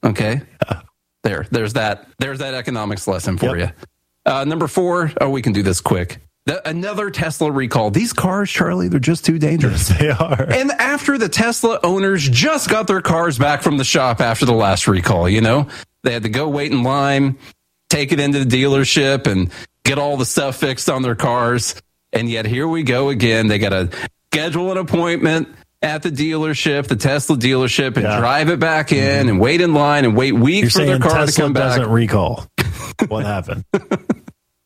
[0.04, 0.42] Okay.
[1.22, 2.08] There, there's that.
[2.18, 3.70] There's that economics lesson for you.
[4.26, 5.12] Uh, number four.
[5.20, 6.18] Oh, we can do this quick.
[6.44, 7.90] The, another Tesla recall.
[7.90, 9.88] These cars, Charlie, they're just too dangerous.
[9.88, 10.42] they are.
[10.42, 14.52] And after the Tesla owners just got their cars back from the shop after the
[14.52, 15.68] last recall, you know,
[16.02, 17.38] they had to go wait in line,
[17.88, 19.52] take it into the dealership, and
[19.84, 21.80] get all the stuff fixed on their cars.
[22.12, 23.46] And yet here we go again.
[23.46, 23.90] They got to
[24.32, 25.48] schedule an appointment
[25.80, 29.28] at the dealership, the Tesla dealership, and drive it back in mm-hmm.
[29.28, 31.76] and wait in line and wait weeks You're for their car to Tesla come back.
[31.78, 32.46] doesn't recall.
[33.06, 33.64] what happened?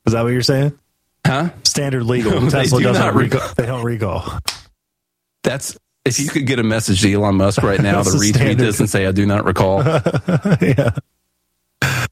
[0.06, 0.78] Is that what you're saying?
[1.26, 1.50] Huh?
[1.64, 2.32] Standard legal.
[2.32, 3.54] No, they Tesla do doesn't not recall.
[3.56, 4.38] They don't recall.
[5.42, 8.80] That's if you could get a message to Elon Musk right now to retweet this
[8.80, 9.78] and say, I do not recall.
[9.84, 10.90] yeah.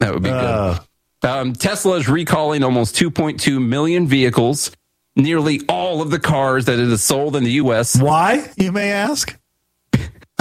[0.00, 0.34] That would be good.
[0.34, 0.78] Uh.
[1.22, 4.72] um, Tesla is recalling almost 2.2 million vehicles,
[5.16, 7.96] nearly all of the cars that it has sold in the U.S.
[8.00, 9.38] Why, you may ask?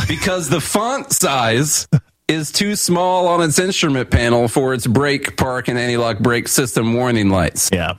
[0.08, 1.88] because the font size
[2.28, 6.94] is too small on its instrument panel for its brake, park, and anti-lock brake system
[6.94, 7.70] warning lights.
[7.72, 7.94] Yeah.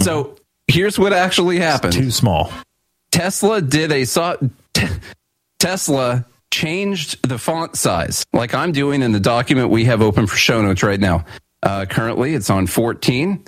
[0.00, 0.36] So
[0.68, 1.92] here's what actually happened.
[1.94, 2.50] Too small.
[3.10, 4.86] Tesla did a so- Te-
[5.58, 10.36] Tesla changed the font size, like I'm doing in the document we have open for
[10.36, 11.24] show notes right now.
[11.62, 13.44] Uh, currently, it's on 14.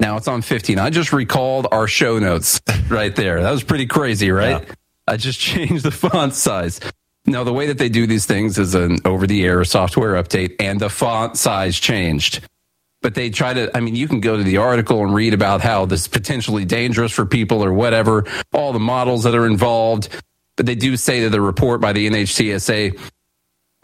[0.00, 0.78] Now it's on 15.
[0.78, 3.42] I just recalled our show notes right there.
[3.42, 4.68] That was pretty crazy, right?
[5.06, 6.80] I just changed the font size.
[7.24, 10.56] Now, the way that they do these things is an over the air software update,
[10.60, 12.40] and the font size changed
[13.06, 15.60] but they try to i mean you can go to the article and read about
[15.60, 20.08] how this is potentially dangerous for people or whatever all the models that are involved
[20.56, 22.98] but they do say that the report by the nhtsa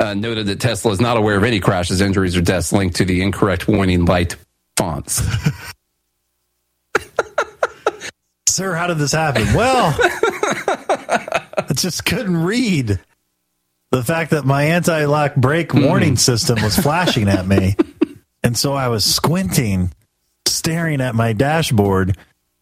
[0.00, 3.04] uh, noted that tesla is not aware of any crashes injuries or deaths linked to
[3.04, 4.34] the incorrect warning light
[4.76, 5.22] fonts
[8.48, 9.44] Sir, how did this happen?
[9.54, 13.00] Well, I just couldn't read.
[13.92, 17.76] The fact that my anti lock brake warning system was flashing at me.
[18.42, 19.92] And so I was squinting,
[20.46, 22.16] staring at my dashboard.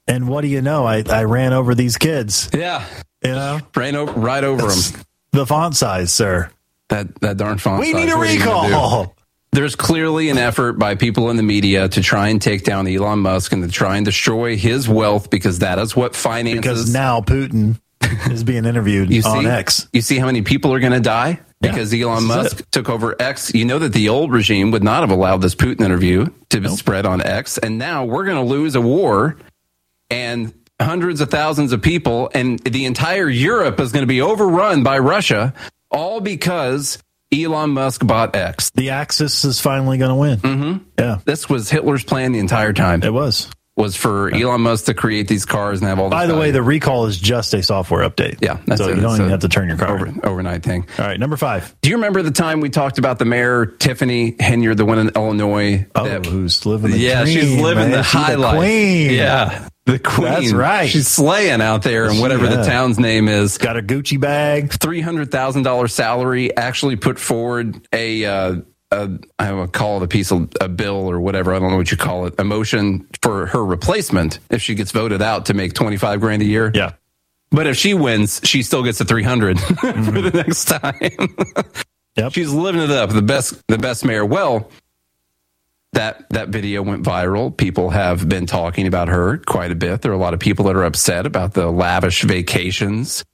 [0.06, 0.84] And what do you know?
[0.86, 2.50] I, I ran over these kids.
[2.52, 2.84] yeah
[3.22, 3.60] You know?
[3.76, 6.50] ran over right over them The font size, sir.
[6.88, 8.04] that that darn font We size.
[8.06, 8.74] need a What are you gonna do?
[8.74, 9.14] recall.
[9.52, 13.18] There's clearly an effort by people in the media to try and take down Elon
[13.18, 16.60] Musk and to try and destroy his wealth because that is what finances.
[16.60, 17.80] Because now Putin
[18.30, 19.88] is being interviewed you on X.
[19.92, 22.70] You see how many people are going to die Yeah, because Elon this is Musk
[22.70, 23.52] took over X.
[23.54, 26.68] You know that the old regime would not have allowed this Putin interview to be
[26.68, 29.36] spread on X, and now we're going to lose a war,
[30.08, 34.82] and hundreds of thousands of people, and the entire Europe is going to be overrun
[34.82, 35.52] by Russia,
[35.90, 36.98] all because
[37.32, 38.70] Elon Musk bought X.
[38.70, 40.38] The Axis is finally going to win.
[40.38, 40.84] Mm-hmm.
[40.98, 41.18] Yeah.
[41.24, 43.02] This was Hitler's plan the entire time.
[43.02, 43.48] It was.
[43.80, 46.08] Was for Elon Musk to create these cars and have all.
[46.10, 46.14] The.
[46.16, 48.38] By the way, the recall is just a software update.
[48.42, 48.96] Yeah, that's so it.
[48.96, 49.94] you don't It's even have to turn your car.
[49.94, 50.86] over, overnight thing.
[50.98, 51.74] All right, number five.
[51.80, 55.08] Do you remember the time we talked about the mayor Tiffany Henyard, the one in
[55.16, 55.86] Illinois?
[55.94, 57.90] Oh, that- who's living the yeah, dream, she's living man.
[57.92, 58.58] the high the life.
[58.58, 59.12] queen.
[59.12, 60.26] Yeah, the queen.
[60.28, 60.88] That's right.
[60.88, 63.56] She's slaying out there, in whatever the town's name is.
[63.58, 64.72] Got a Gucci bag.
[64.72, 66.54] Three hundred thousand dollars salary.
[66.56, 68.56] Actually, put forward a uh,
[68.90, 71.54] a I would call it a piece of a bill or whatever.
[71.54, 72.34] I don't know what you call it.
[72.38, 76.42] A motion for her replacement if she gets voted out to make twenty five grand
[76.42, 76.70] a year.
[76.74, 76.92] Yeah.
[77.50, 80.22] But if she wins, she still gets a three for mm-hmm.
[80.22, 81.74] the next time.
[82.16, 82.32] yep.
[82.32, 83.10] She's living it up.
[83.10, 84.24] The best the best mayor.
[84.24, 84.70] Well,
[85.92, 87.56] that that video went viral.
[87.56, 90.02] People have been talking about her quite a bit.
[90.02, 93.24] There are a lot of people that are upset about the lavish vacations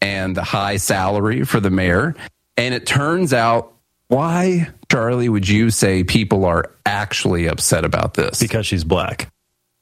[0.00, 2.14] and the high salary for the mayor.
[2.56, 3.73] And it turns out
[4.08, 8.40] why, Charlie, would you say people are actually upset about this?
[8.40, 9.32] Because she's black.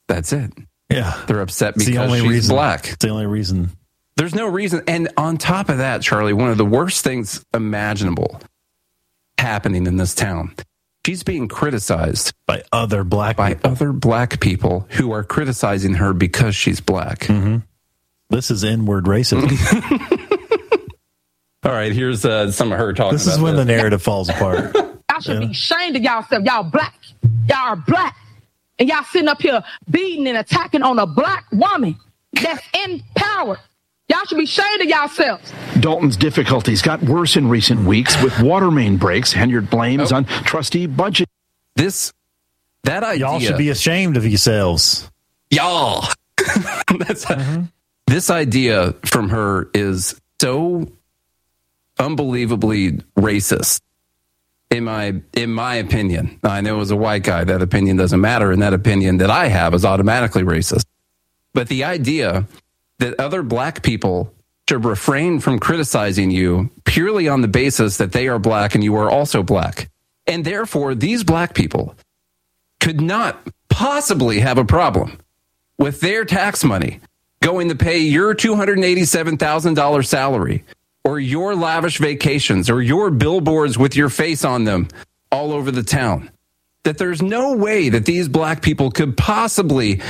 [0.08, 0.52] That's it.
[0.90, 1.22] Yeah.
[1.26, 2.54] They're upset It's because the only she's reason.
[2.54, 2.86] black.
[2.88, 3.70] It's the only reason.
[4.16, 4.82] There's no reason.
[4.86, 8.40] And on top of that, Charlie, one of the worst things imaginable
[9.38, 10.54] happening in this town.
[11.06, 16.54] She's being criticized by other black by other black people who are criticizing her because
[16.54, 17.20] she's black.
[17.20, 17.56] Mm-hmm.
[18.30, 19.48] This is inward racism.
[21.64, 23.12] All right, here's uh, some of her talking.
[23.12, 24.74] this is about when the narrative falls apart.
[25.10, 26.44] Y'all should be ashamed of y'allself.
[26.44, 26.94] Y'all black.
[27.48, 28.16] Y'all are black.
[28.78, 31.96] And y'all sitting up here beating and attacking on a black woman
[32.32, 33.58] that's in power.
[34.08, 35.52] Y'all should be ashamed of yourselves.
[35.78, 39.32] Dolton's difficulties got worse in recent weeks with water main breaks.
[39.34, 41.28] Henyard blames on trustee budget.
[41.76, 42.12] This
[42.84, 43.26] that idea.
[43.26, 45.10] Y'all should be ashamed of yourselves.
[45.50, 46.08] y'all.
[46.98, 47.26] That's
[48.08, 50.88] this idea from her is so
[52.02, 53.80] unbelievably racist.
[54.70, 58.50] In my in my opinion, I know as a white guy that opinion doesn't matter,
[58.50, 60.84] and that opinion that I have is automatically racist.
[61.52, 62.46] But the idea
[62.98, 64.32] that other black people
[64.68, 68.96] should refrain from criticizing you purely on the basis that they are black and you
[68.96, 69.90] are also black,
[70.26, 71.94] and therefore these black people
[72.80, 75.18] could not possibly have a problem
[75.78, 77.00] with their tax money
[77.42, 80.64] going to pay your $287,000 salary
[81.04, 84.88] or your lavish vacations or your billboards with your face on them
[85.30, 86.30] all over the town.
[86.84, 90.00] That there's no way that these black people could possibly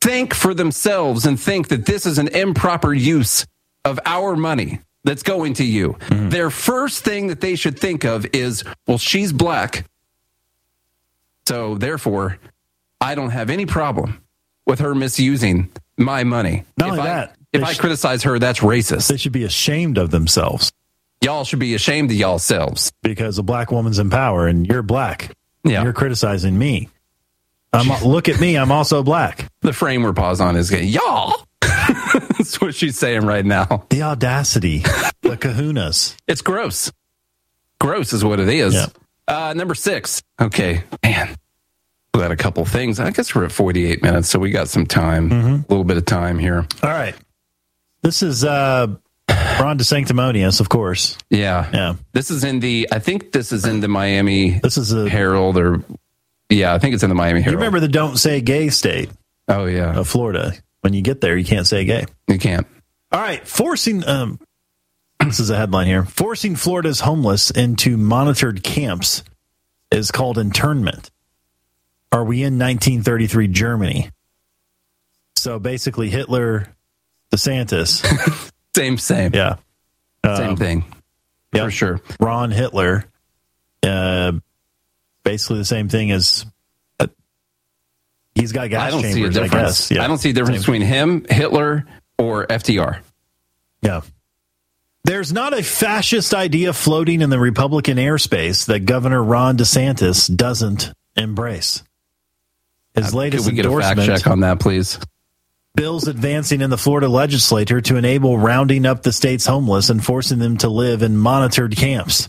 [0.00, 3.46] think for themselves and think that this is an improper use
[3.84, 5.94] of our money that's going to you.
[6.08, 6.28] Mm-hmm.
[6.28, 9.84] Their first thing that they should think of is, well, she's black.
[11.46, 12.38] So therefore,
[13.00, 14.22] I don't have any problem
[14.64, 16.64] with her misusing my money.
[16.76, 19.08] Not if only I, that, if I criticize her, that's racist.
[19.08, 20.72] They should be ashamed of themselves
[21.22, 22.92] Y'all should be ashamed of y'all selves.
[23.00, 25.30] because a black woman's in power and you're black.
[25.62, 25.84] Yeah.
[25.84, 26.88] You're criticizing me.
[27.72, 28.56] I'm, look at me.
[28.56, 29.46] I'm also black.
[29.62, 31.46] The frame we're paused on is getting y'all.
[31.60, 33.86] that's what she's saying right now.
[33.90, 34.78] The audacity,
[35.22, 36.16] the kahunas.
[36.26, 36.90] It's gross.
[37.78, 38.74] Gross is what it is.
[38.74, 38.86] Yeah.
[39.28, 40.20] Uh, number six.
[40.40, 41.36] Okay, man.
[42.12, 42.98] We got a couple things.
[42.98, 45.30] I guess we're at 48 minutes, so we got some time.
[45.30, 45.54] Mm-hmm.
[45.54, 46.66] A little bit of time here.
[46.82, 47.14] All right.
[48.02, 48.88] This is uh,
[49.28, 51.16] Ron DeSanctimonious, of course.
[51.30, 51.68] Yeah.
[51.72, 51.94] Yeah.
[52.12, 55.08] This is in the, I think this is in the Miami This is a.
[55.08, 55.82] Herald or,
[56.48, 57.60] yeah, I think it's in the Miami You Herald.
[57.60, 59.10] remember the "Don't Say Gay" state
[59.48, 59.96] Oh, yeah.
[59.96, 60.52] of Florida?
[60.80, 62.06] When you get there, you can't say gay.
[62.28, 62.66] You can't.
[63.12, 64.40] All right, forcing um
[65.20, 66.04] this is a headline here.
[66.04, 69.22] Forcing Florida's homeless into monitored camps
[69.92, 71.10] is called internment.
[72.10, 74.10] Are we in 1933 Germany?
[75.36, 76.66] So basically Hitler
[77.32, 78.50] DeSantis.
[78.76, 79.32] Same, same.
[79.34, 79.56] yeah.
[80.24, 80.84] Same Um, thing.
[81.52, 81.64] yeah.
[81.64, 82.00] For sure.
[82.20, 83.04] Ron Hitler
[83.82, 84.32] uh
[85.24, 86.46] basically the same thing as
[87.00, 87.06] uh,
[88.34, 89.68] he's got gas I don't see a chambers, I difference.
[89.68, 89.90] guess.
[89.90, 90.04] Yeah.
[90.04, 90.72] I don't see a difference Same.
[90.74, 91.84] between him, Hitler,
[92.18, 93.00] or FDR.
[93.82, 94.00] Yeah.
[95.04, 100.92] There's not a fascist idea floating in the Republican airspace that Governor Ron DeSantis doesn't
[101.16, 101.82] embrace.
[102.94, 104.98] His latest Uh, Could we get a fact endorsement check on that, please?
[105.74, 110.38] Bills advancing in the Florida legislature to enable rounding up the state's homeless and forcing
[110.38, 112.28] them to live in monitored camps.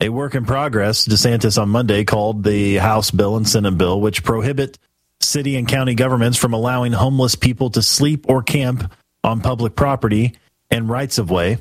[0.00, 4.24] A work in progress, DeSantis on Monday called the House bill and Senate bill, which
[4.24, 4.78] prohibit
[5.20, 8.92] city and county governments from allowing homeless people to sleep or camp
[9.24, 10.34] on public property
[10.70, 11.58] and rights of way.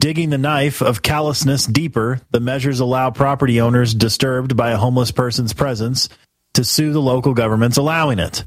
[0.00, 5.10] Digging the knife of callousness deeper, the measures allow property owners disturbed by a homeless
[5.10, 6.08] person's presence
[6.54, 8.44] to sue the local governments allowing it.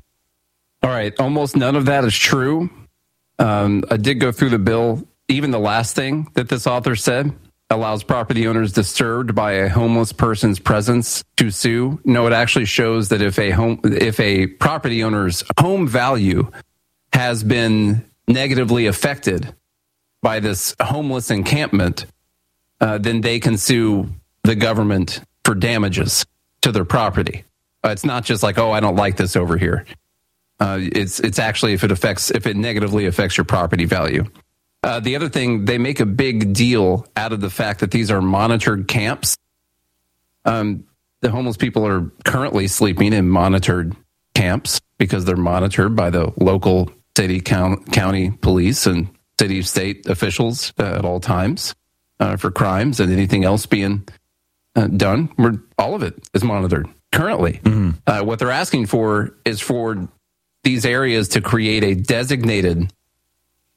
[0.84, 1.18] All right.
[1.20, 2.70] Almost none of that is true.
[3.40, 5.08] Um, I did go through the bill.
[5.30, 7.34] Even the last thing that this author said
[7.70, 12.00] allows property owners disturbed by a homeless person's presence to sue.
[12.04, 16.52] No, it actually shows that if a home, if a property owner's home value
[17.14, 19.56] has been negatively affected
[20.22, 22.06] by this homeless encampment,
[22.82, 24.10] uh, then they can sue
[24.44, 26.26] the government for damages
[26.62, 27.44] to their property.
[27.84, 29.86] Uh, it's not just like, oh, I don't like this over here.
[30.64, 34.24] Uh, it's it's actually if it affects if it negatively affects your property value.
[34.82, 38.10] Uh, the other thing, they make a big deal out of the fact that these
[38.10, 39.36] are monitored camps.
[40.46, 40.86] Um,
[41.20, 43.94] the homeless people are currently sleeping in monitored
[44.36, 50.72] camps because they're monitored by the local city, count, county police and city state officials
[50.80, 51.76] uh, at all times
[52.22, 54.08] uh, for crimes and anything else being
[54.78, 55.30] uh, done.
[55.38, 57.60] We're, all of it is monitored currently.
[58.08, 60.10] Uh, what they're asking for is for
[60.64, 62.92] these areas to create a designated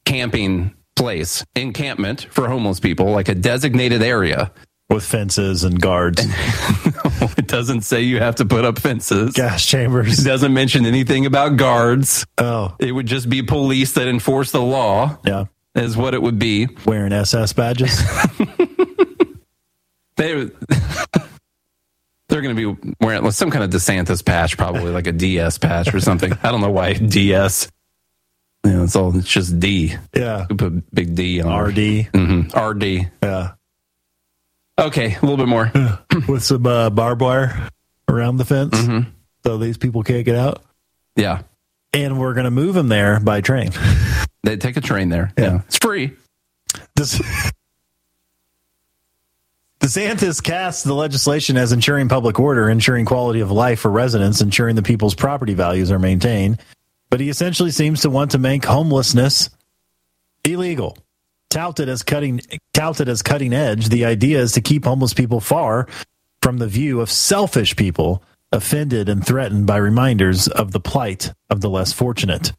[0.05, 4.51] camping place, encampment for homeless people, like a designated area
[4.89, 6.25] with fences and guards.
[6.25, 9.33] no, it doesn't say you have to put up fences.
[9.33, 10.19] Gas chambers.
[10.19, 12.25] It doesn't mention anything about guards.
[12.37, 12.75] Oh.
[12.79, 15.17] It would just be police that enforce the law.
[15.25, 15.45] Yeah.
[15.75, 16.67] Is what it would be.
[16.85, 17.95] Wearing SS badges.
[20.15, 20.33] they
[22.29, 25.93] they're going to be wearing some kind of DeSantis patch, probably like a DS patch
[25.93, 26.33] or something.
[26.43, 27.69] I don't know why DS.
[28.65, 29.95] You know, it's all it's just D.
[30.13, 30.45] Yeah.
[30.49, 31.75] We put big D on RD.
[31.77, 32.59] Mm-hmm.
[32.59, 33.11] RD.
[33.23, 33.51] Yeah.
[34.79, 35.71] Okay, a little bit more.
[36.27, 37.69] with some uh, barbed wire
[38.09, 39.09] around the fence, Mm-hmm.
[39.43, 40.63] so these people can't get out.
[41.15, 41.41] Yeah.
[41.93, 43.71] And we're going to move them there by train.
[44.43, 45.33] They take a train there.
[45.37, 45.61] Yeah.
[45.67, 46.11] It's free.
[46.95, 47.19] This,
[49.87, 54.75] DeSantis casts the legislation as ensuring public order, ensuring quality of life for residents, ensuring
[54.75, 56.59] the people's property values are maintained.
[57.09, 59.49] But he essentially seems to want to make homelessness
[60.43, 60.97] illegal.
[61.49, 62.41] Touted as cutting
[62.73, 65.87] touted as cutting edge, the idea is to keep homeless people far
[66.41, 68.21] from the view of selfish people
[68.51, 72.51] offended and threatened by reminders of the plight of the less fortunate.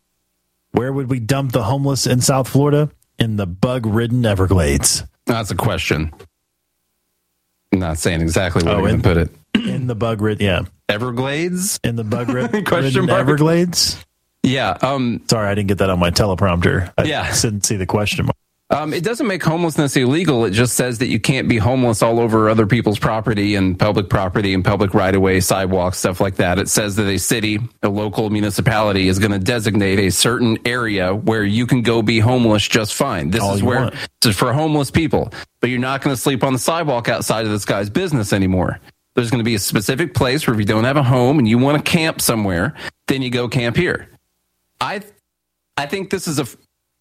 [0.70, 2.90] Where would we dump the homeless in South Florida?
[3.18, 5.04] In the bug-ridden Everglades.
[5.26, 6.10] That's a question.
[7.72, 9.30] Not saying exactly where Oh, to put it.
[9.54, 10.62] In the bug-ridden, yeah.
[10.88, 11.78] Everglades?
[11.84, 13.20] In the bug-ridden Question mark?
[13.20, 14.02] Everglades?
[14.42, 14.78] Yeah.
[14.80, 16.92] Um, Sorry, I didn't get that on my teleprompter.
[16.96, 17.30] I Yeah.
[17.42, 18.36] didn't see the question mark.
[18.70, 20.44] Um, it doesn't make homelessness illegal.
[20.44, 24.10] It just says that you can't be homeless all over other people's property and public
[24.10, 26.58] property and public right of way, sidewalks, stuff like that.
[26.58, 31.14] It says that a city, a local municipality is going to designate a certain area
[31.14, 33.30] where you can go be homeless just fine.
[33.30, 33.94] This All is where want.
[34.34, 37.64] for homeless people, but you're not going to sleep on the sidewalk outside of this
[37.64, 38.80] guy's business anymore.
[39.14, 41.48] There's going to be a specific place where if you don't have a home and
[41.48, 42.74] you want to camp somewhere,
[43.06, 44.10] then you go camp here.
[44.78, 45.00] I
[45.78, 46.46] I think this is a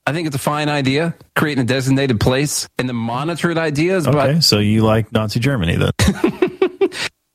[0.08, 2.70] I think it's a fine idea, creating a designated place.
[2.80, 5.91] And the monitored ideas Okay, about so you like Nazi Germany then?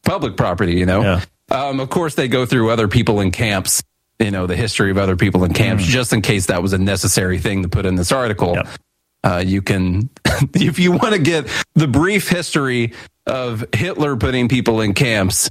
[0.05, 1.03] public property, you know.
[1.51, 3.83] Um, of course, they go through other people in camps,
[4.19, 6.79] you know, the history of other people in camps, just in case that was a
[6.79, 8.57] necessary thing to put in this article.
[9.23, 10.09] Uh, you can,
[10.55, 12.95] if you want to get the brief history
[13.27, 15.51] of Hitler putting people in camps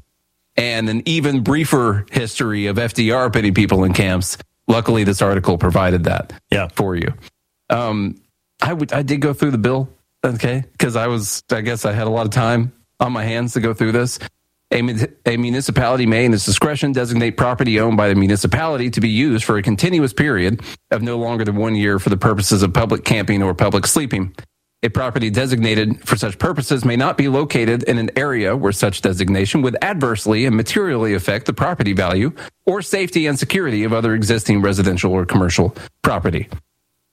[0.57, 6.03] and an even briefer history of FDR putting people in camps, luckily this article provided
[6.05, 6.67] that yeah.
[6.75, 7.13] for you.
[7.69, 8.21] Um,
[8.61, 9.89] I would, I did go through the bill,
[10.23, 13.53] okay, because I was, I guess I had a lot of time on my hands
[13.53, 14.19] to go through this.
[14.73, 14.79] A,
[15.25, 19.43] a municipality may, in its discretion, designate property owned by the municipality to be used
[19.43, 23.03] for a continuous period of no longer than one year for the purposes of public
[23.03, 24.33] camping or public sleeping.
[24.83, 29.01] A property designated for such purposes may not be located in an area where such
[29.01, 32.31] designation would adversely and materially affect the property value
[32.65, 36.49] or safety and security of other existing residential or commercial property.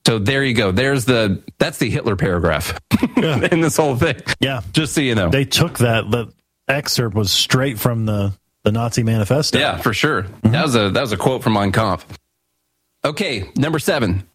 [0.07, 0.71] So there you go.
[0.71, 2.79] There's the that's the Hitler paragraph
[3.17, 4.15] in this whole thing.
[4.39, 4.61] Yeah.
[4.71, 5.29] Just so you know.
[5.29, 6.09] They took that.
[6.09, 6.33] The
[6.67, 9.59] excerpt was straight from the, the Nazi manifesto.
[9.59, 10.23] Yeah, for sure.
[10.41, 12.05] That was a that was a quote from Mein Kampf.
[13.05, 14.27] Okay, number seven.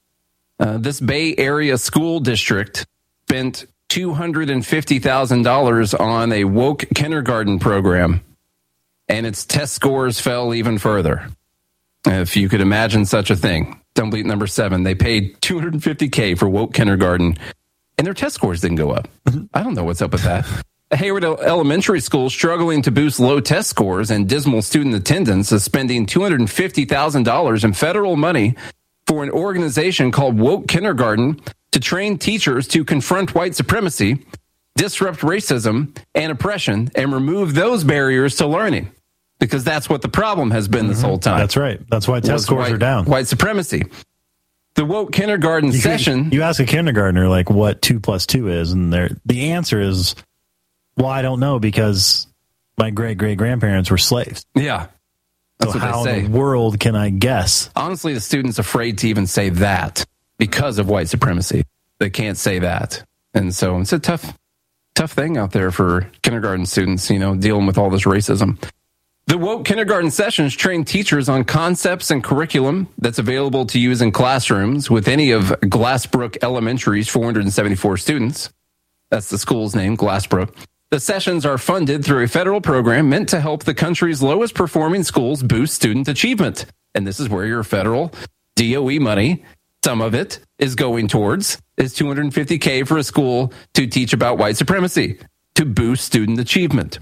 [0.61, 2.87] Uh, this Bay Area school district
[3.35, 8.21] spent two hundred and fifty thousand dollars on a woke kindergarten program,
[9.09, 11.29] and its test scores fell even further.
[12.07, 13.81] If you could imagine such a thing.
[13.95, 14.85] Dumb Bleep number seven.
[14.85, 17.37] They paid two hundred and fifty k for woke kindergarten,
[17.99, 19.09] and their test scores didn't go up.
[19.25, 19.47] Mm-hmm.
[19.53, 20.47] I don't know what's up with that.
[20.97, 26.07] Hayward Elementary School struggling to boost low test scores and dismal student attendance is spending
[26.07, 28.55] $250,000 in federal money
[29.09, 31.41] for an organization called Woke Kindergarten
[31.75, 34.25] to train teachers to confront white supremacy,
[34.77, 38.91] disrupt racism and oppression, and remove those barriers to learning.
[39.41, 41.07] Because that's what the problem has been this mm-hmm.
[41.09, 41.39] whole time.
[41.39, 41.81] That's right.
[41.91, 43.07] That's why test scores white- are down.
[43.07, 43.83] White supremacy.
[44.77, 46.31] The woke kindergarten You- session.
[46.31, 50.15] You ask a kindergartner like what two plus two is, and they're, the answer is,
[50.97, 52.29] well, I don't know because
[52.79, 54.47] my great great grandparents were slaves.
[54.55, 54.87] Yeah.
[55.59, 56.19] That's so what how they say.
[56.25, 57.69] in the world can I guess?
[57.75, 60.05] Honestly, the student's afraid to even say that
[60.39, 61.65] because of white supremacy.
[61.99, 63.05] They can't say that.
[63.35, 64.37] And so it's a tough,
[64.95, 68.63] tough thing out there for kindergarten students, you know, dealing with all this racism.
[69.27, 74.13] The woke kindergarten sessions train teachers on concepts and curriculum that's available to use in
[74.13, 78.51] classrooms with any of Glassbrook Elementary's 474 students.
[79.11, 80.55] That's the school's name, Glassbrook.
[80.91, 85.03] The sessions are funded through a federal program meant to help the country's lowest performing
[85.03, 86.67] schools boost student achievement.
[86.95, 88.13] And this is where your federal
[88.57, 89.43] DOE money,
[89.85, 94.57] some of it is going towards, is 250K for a school to teach about white
[94.57, 95.19] supremacy,
[95.57, 96.99] to boost student achievement.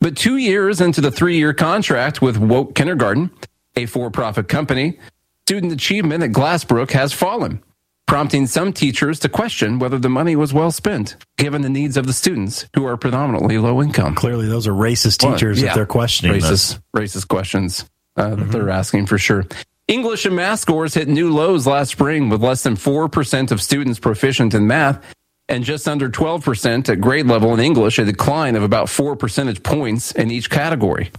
[0.00, 3.30] But two years into the three year contract with Woke Kindergarten,
[3.76, 4.98] a for profit company,
[5.46, 7.62] student achievement at Glassbrook has fallen,
[8.08, 12.06] prompting some teachers to question whether the money was well spent, given the needs of
[12.08, 14.16] the students who are predominantly low income.
[14.16, 17.14] Clearly, those are racist teachers Well, if they're questioning racist, this.
[17.14, 17.84] racist questions
[18.16, 19.44] uh, that they're asking for sure.
[19.88, 23.98] English and math scores hit new lows last spring with less than 4% of students
[23.98, 25.02] proficient in math
[25.48, 29.62] and just under 12% at grade level in English, a decline of about four percentage
[29.62, 31.10] points in each category.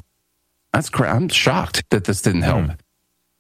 [0.71, 2.65] That's cra- I'm shocked that this didn't help.
[2.65, 2.71] Hmm.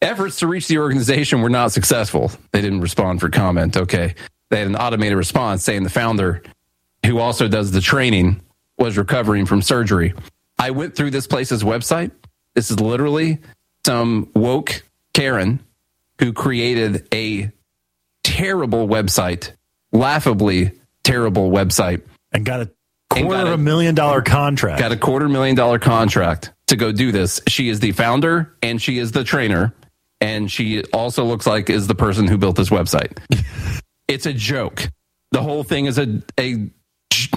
[0.01, 2.31] Efforts to reach the organization were not successful.
[2.51, 3.77] They didn't respond for comment.
[3.77, 4.15] Okay.
[4.49, 6.41] They had an automated response saying the founder,
[7.05, 8.41] who also does the training,
[8.79, 10.13] was recovering from surgery.
[10.57, 12.11] I went through this place's website.
[12.55, 13.37] This is literally
[13.85, 14.83] some woke
[15.19, 15.59] Karen
[16.19, 17.51] who created a
[18.23, 19.51] terrible website,
[19.91, 20.71] laughably
[21.03, 22.03] terrible website.
[22.31, 22.71] And got a
[23.09, 24.79] quarter of a million dollar contract.
[24.79, 27.41] Got a quarter million dollar contract to go do this.
[27.49, 29.75] She is the founder and she is the trainer.
[30.21, 33.17] And she also looks like is the person who built this website.
[34.07, 34.89] it's a joke.
[35.31, 36.69] The whole thing is a, a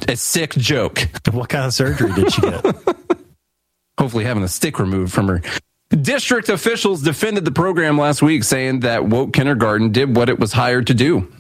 [0.09, 1.01] a sick joke.
[1.33, 2.65] What kind of surgery did she get?
[3.99, 5.43] Hopefully having a stick removed from her.
[6.01, 10.53] District officials defended the program last week, saying that woke kindergarten did what it was
[10.53, 11.31] hired to do.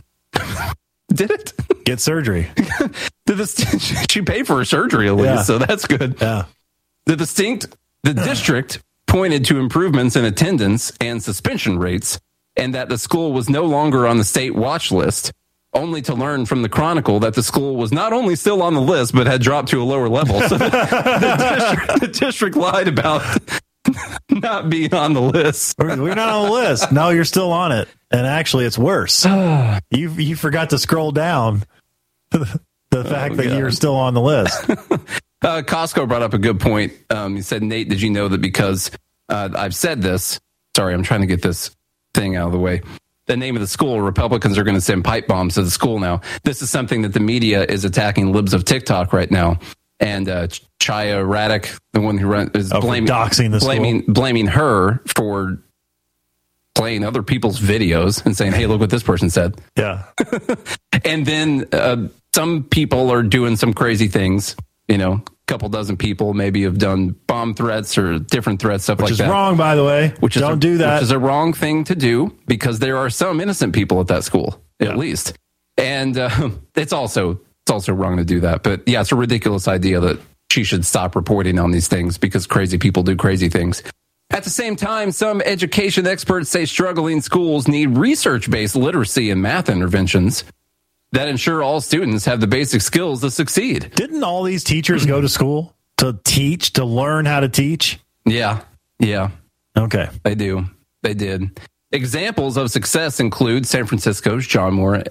[1.13, 1.53] did it?
[1.85, 2.49] Get surgery.
[3.27, 5.43] Did the, she paid for her surgery at least, Yeah.
[5.43, 6.17] so that's good.
[6.21, 6.45] Yeah.
[7.07, 7.67] The distinct
[8.03, 12.19] the district pointed to improvements in attendance and suspension rates,
[12.57, 15.33] and that the school was no longer on the state watch list.
[15.75, 18.81] Only to learn from the Chronicle that the school was not only still on the
[18.81, 20.41] list, but had dropped to a lower level.
[20.43, 23.23] So the, the district, the district lied about
[24.30, 25.76] not being on the list.
[25.78, 26.93] We're we're not on the list.
[26.93, 27.88] No, you're still on it.
[28.11, 29.24] And actually, it's worse.
[29.90, 31.64] you you forgot to scroll down
[32.30, 32.61] the
[33.05, 33.59] fact that God.
[33.59, 34.70] you're still on the list.
[35.43, 36.93] Uh, Costco brought up a good point.
[37.11, 38.93] Um, he said, Nate, did you know that because
[39.28, 40.38] uh, I've said this?
[40.76, 41.74] Sorry, I'm trying to get this
[42.14, 42.82] thing out of the way.
[43.26, 45.99] The name of the school, Republicans are going to send pipe bombs to the school
[45.99, 46.20] now.
[46.45, 49.59] This is something that the media is attacking libs of TikTok right now.
[50.03, 50.49] And uh,
[50.81, 53.69] Chaya Raichik, the one who run, is Oh, blaming, doxing the school?
[53.69, 55.63] blaming, blaming her for
[56.75, 59.61] playing other people's videos and saying, hey, look what this person said.
[59.77, 60.05] Yeah.
[61.05, 64.55] And then uh, some people are doing some crazy things.
[64.89, 68.99] You know, a couple dozen people maybe have done bomb threats or different threats, stuff
[68.99, 69.25] Which like that.
[69.25, 70.15] Which is wrong, by the way.
[70.21, 70.95] Which is Don't a, do that.
[70.97, 74.23] Which is a wrong thing to do because there are some innocent people at that
[74.25, 75.37] school, at least.
[75.77, 78.63] And uh, it's also it's also wrong to do that.
[78.63, 82.47] But yeah, it's a ridiculous idea that she should stop reporting on these things because
[82.47, 83.83] crazy people do crazy things.
[84.31, 89.43] At the same time, some education experts say struggling schools need research based literacy and
[89.43, 90.45] math interventions
[91.13, 93.93] that ensure all students have the basic skills to succeed.
[93.95, 98.01] Didn't all these teachers go to school to teach, to learn how to teach?
[98.25, 98.63] Yeah.
[98.99, 99.31] Yeah.
[99.77, 100.09] Okay.
[100.23, 100.65] They do.
[101.03, 101.61] They did.
[101.93, 105.03] Examples of success include San Francisco's John Moore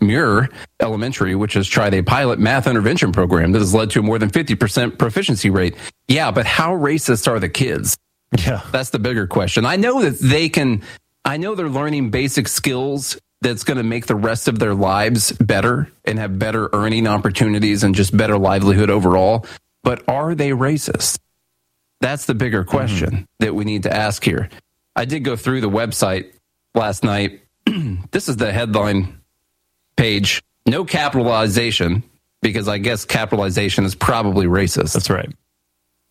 [0.00, 0.48] Muir
[0.80, 4.18] Elementary, which has tried a pilot math intervention program that has led to a more
[4.18, 5.74] than 50% proficiency rate.
[6.08, 7.96] Yeah, but how racist are the kids?
[8.38, 8.62] Yeah.
[8.72, 9.64] That's the bigger question.
[9.64, 10.82] I know that they can,
[11.24, 15.32] I know they're learning basic skills that's going to make the rest of their lives
[15.32, 19.46] better and have better earning opportunities and just better livelihood overall.
[19.82, 21.18] But are they racist?
[22.00, 23.24] That's the bigger question mm-hmm.
[23.40, 24.48] that we need to ask here.
[24.96, 26.32] I did go through the website
[26.74, 27.42] last night.
[28.10, 29.20] this is the headline
[29.96, 30.42] page.
[30.66, 32.02] No capitalization,
[32.40, 34.94] because I guess capitalization is probably racist.
[34.94, 35.30] That's right.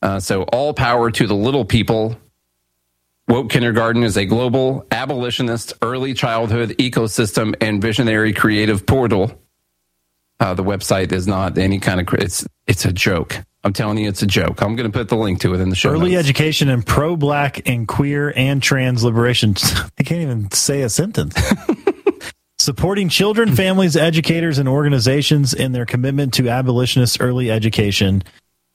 [0.02, 2.18] Uh, so, all power to the little people.
[3.28, 9.40] Woke Kindergarten is a global abolitionist early childhood ecosystem and visionary creative portal.
[10.42, 13.38] Uh, the website is not any kind of it's it's a joke.
[13.64, 14.62] I'm telling you, it's a joke.
[14.62, 15.92] I'm going to put the link to it in the show.
[15.92, 16.26] Early notes.
[16.26, 19.56] education and pro black and queer and trans liberation.
[19.98, 21.34] I can't even say a sentence.
[22.64, 28.24] Supporting children, families, educators, and organizations in their commitment to abolitionist early education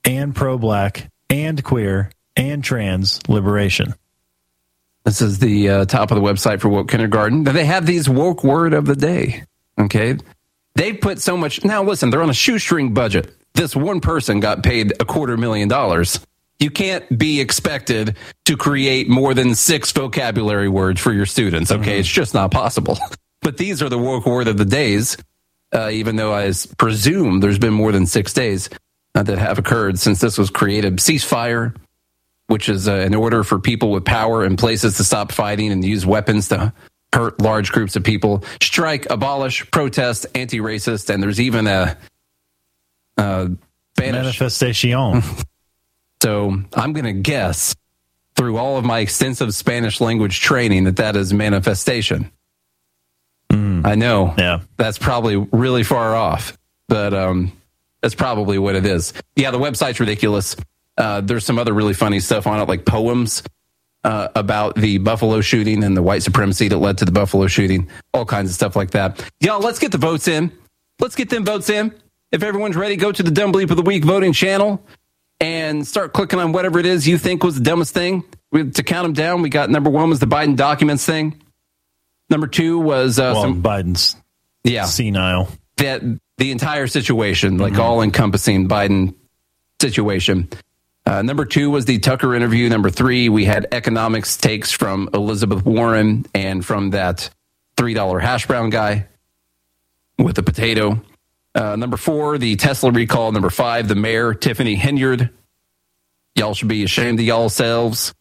[0.05, 3.95] and pro black and queer and trans liberation.
[5.05, 7.45] This is the uh, top of the website for Woke Kindergarten.
[7.45, 9.45] They have these woke word of the day.
[9.81, 10.19] Okay.
[10.75, 11.65] They put so much.
[11.65, 13.35] Now, listen, they're on a shoestring budget.
[13.55, 16.21] This one person got paid a quarter million dollars.
[16.59, 21.73] You can't be expected to create more than six vocabulary words for your students.
[21.73, 21.99] Okay.
[21.99, 22.99] It's just not possible.
[23.43, 25.17] But these are the woke word of the days,
[25.75, 28.69] uh, even though I presume there's been more than six days.
[29.15, 30.97] uh, that have occurred since this was created.
[30.99, 31.75] Ceasefire,
[32.47, 35.85] which is uh, an order for people with power and places to stop fighting and
[35.85, 36.73] use weapons to
[37.13, 38.45] hurt large groups of people.
[38.63, 41.97] Strike, abolish, protest, anti-racist, and there's even a,
[43.17, 43.51] a
[43.97, 45.23] Spanish manifestation.
[46.23, 47.75] so I'm going to guess
[48.37, 52.31] through all of my extensive Spanish language training that that is manifestation.
[53.53, 53.87] Mm.
[53.87, 54.35] I know.
[54.37, 54.61] Yeah.
[54.77, 56.57] That's probably really far off,
[56.89, 57.53] but um,
[58.03, 59.13] that's probably what it is.
[59.37, 60.57] Yeah, the website's ridiculous.
[60.97, 63.43] Uh, there's some other really funny stuff on it, like poems
[64.05, 67.89] uh, about the Buffalo shooting and the white supremacy that led to the Buffalo shooting,
[68.13, 69.25] all kinds of stuff like that.
[69.41, 70.53] Y'all, let's get the votes in.
[71.01, 71.95] Let's get them votes in.
[72.33, 74.85] If everyone's ready, go to the Dumb Bleep of the Week voting channel
[75.41, 78.25] and start clicking on whatever it is you think was the dumbest thing.
[78.51, 81.41] We, to count them down, we got number one was the Biden documents thing.
[82.31, 84.17] Number two was uh, well, some Biden's
[84.65, 85.49] yeah senile.
[85.77, 86.03] That
[86.37, 87.83] the entire situation, like mm-hmm.
[87.83, 89.15] all encompassing Biden
[89.81, 90.49] situation.
[91.07, 92.69] Uh, number two was the Tucker interview.
[92.69, 97.31] Number three, we had economics takes from Elizabeth Warren and from that
[97.77, 99.07] three dollar hash brown guy
[100.19, 101.01] with the potato.
[101.55, 103.33] Uh, number four, the Tesla recall.
[103.33, 105.31] Number five, the mayor Tiffany Henyard.
[106.35, 108.15] Y'all should be ashamed of y'all selves.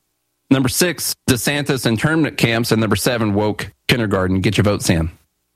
[0.49, 4.41] Number six, DeSantis internment camps, and number seven, woke kindergarten.
[4.41, 5.11] Get your votes in.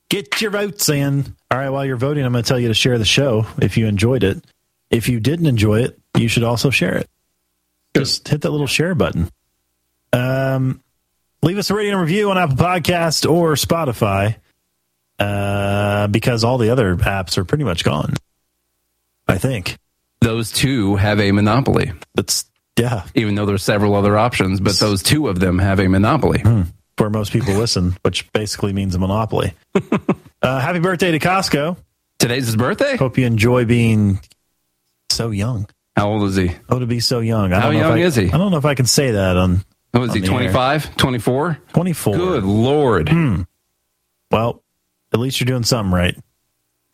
[0.09, 1.35] Get your votes in.
[1.49, 3.77] All right, while you're voting, I'm going to tell you to share the show if
[3.77, 4.43] you enjoyed it.
[4.89, 7.09] If you didn't enjoy it, you should also share it.
[7.95, 9.29] Just hit that little share button.
[10.13, 10.81] Um,
[11.41, 14.35] leave us a rating and review on Apple Podcast or Spotify,
[15.19, 18.15] uh, because all the other apps are pretty much gone.
[19.27, 19.77] I think
[20.19, 21.93] those two have a monopoly.
[22.15, 22.45] That's
[22.77, 23.05] yeah.
[23.15, 26.41] Even though there's several other options, but those two of them have a monopoly.
[26.41, 26.63] Hmm.
[27.01, 29.55] Where most people listen, which basically means a monopoly.
[30.43, 31.75] uh, happy birthday to Costco.
[32.19, 32.95] Today's his birthday.
[32.95, 34.19] Hope you enjoy being
[35.09, 35.67] so young.
[35.95, 36.51] How old is he?
[36.69, 37.53] Oh, to be so young.
[37.53, 38.31] I How young I, is he?
[38.31, 39.65] I don't know if I can say that on.
[39.93, 41.57] What is he, 25, 24?
[41.73, 42.15] 24.
[42.15, 43.09] Good Lord.
[43.09, 43.41] Hmm.
[44.29, 44.61] Well,
[45.11, 46.15] at least you're doing something right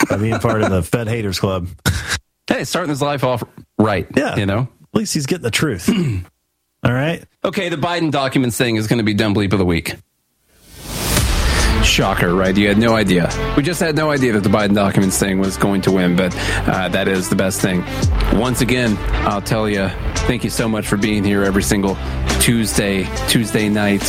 [0.09, 1.67] by being part of the Fed Haters Club.
[2.47, 3.43] Hey, starting his life off
[3.77, 4.07] right.
[4.15, 4.37] Yeah.
[4.37, 4.69] You know?
[4.93, 5.89] At least he's getting the truth.
[6.83, 7.23] All right.
[7.43, 9.95] Okay, the Biden documents thing is going to be dumb bleep of the week.
[11.83, 12.55] Shocker, right?
[12.55, 13.29] You had no idea.
[13.55, 16.35] We just had no idea that the Biden documents thing was going to win, but
[16.67, 17.83] uh, that is the best thing.
[18.33, 19.87] Once again, I'll tell you,
[20.27, 21.97] thank you so much for being here every single
[22.41, 24.03] Tuesday, Tuesday night.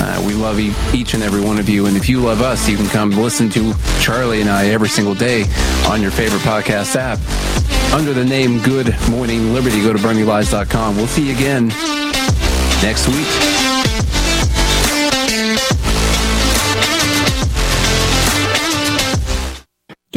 [0.00, 0.58] Uh, we love
[0.94, 1.86] each and every one of you.
[1.86, 5.14] And if you love us, you can come listen to Charlie and I every single
[5.14, 5.44] day
[5.86, 7.18] on your favorite podcast app
[7.92, 9.82] under the name Good Morning Liberty.
[9.82, 10.96] Go to BernieLies.com.
[10.96, 11.68] We'll see you again
[12.82, 13.57] next week.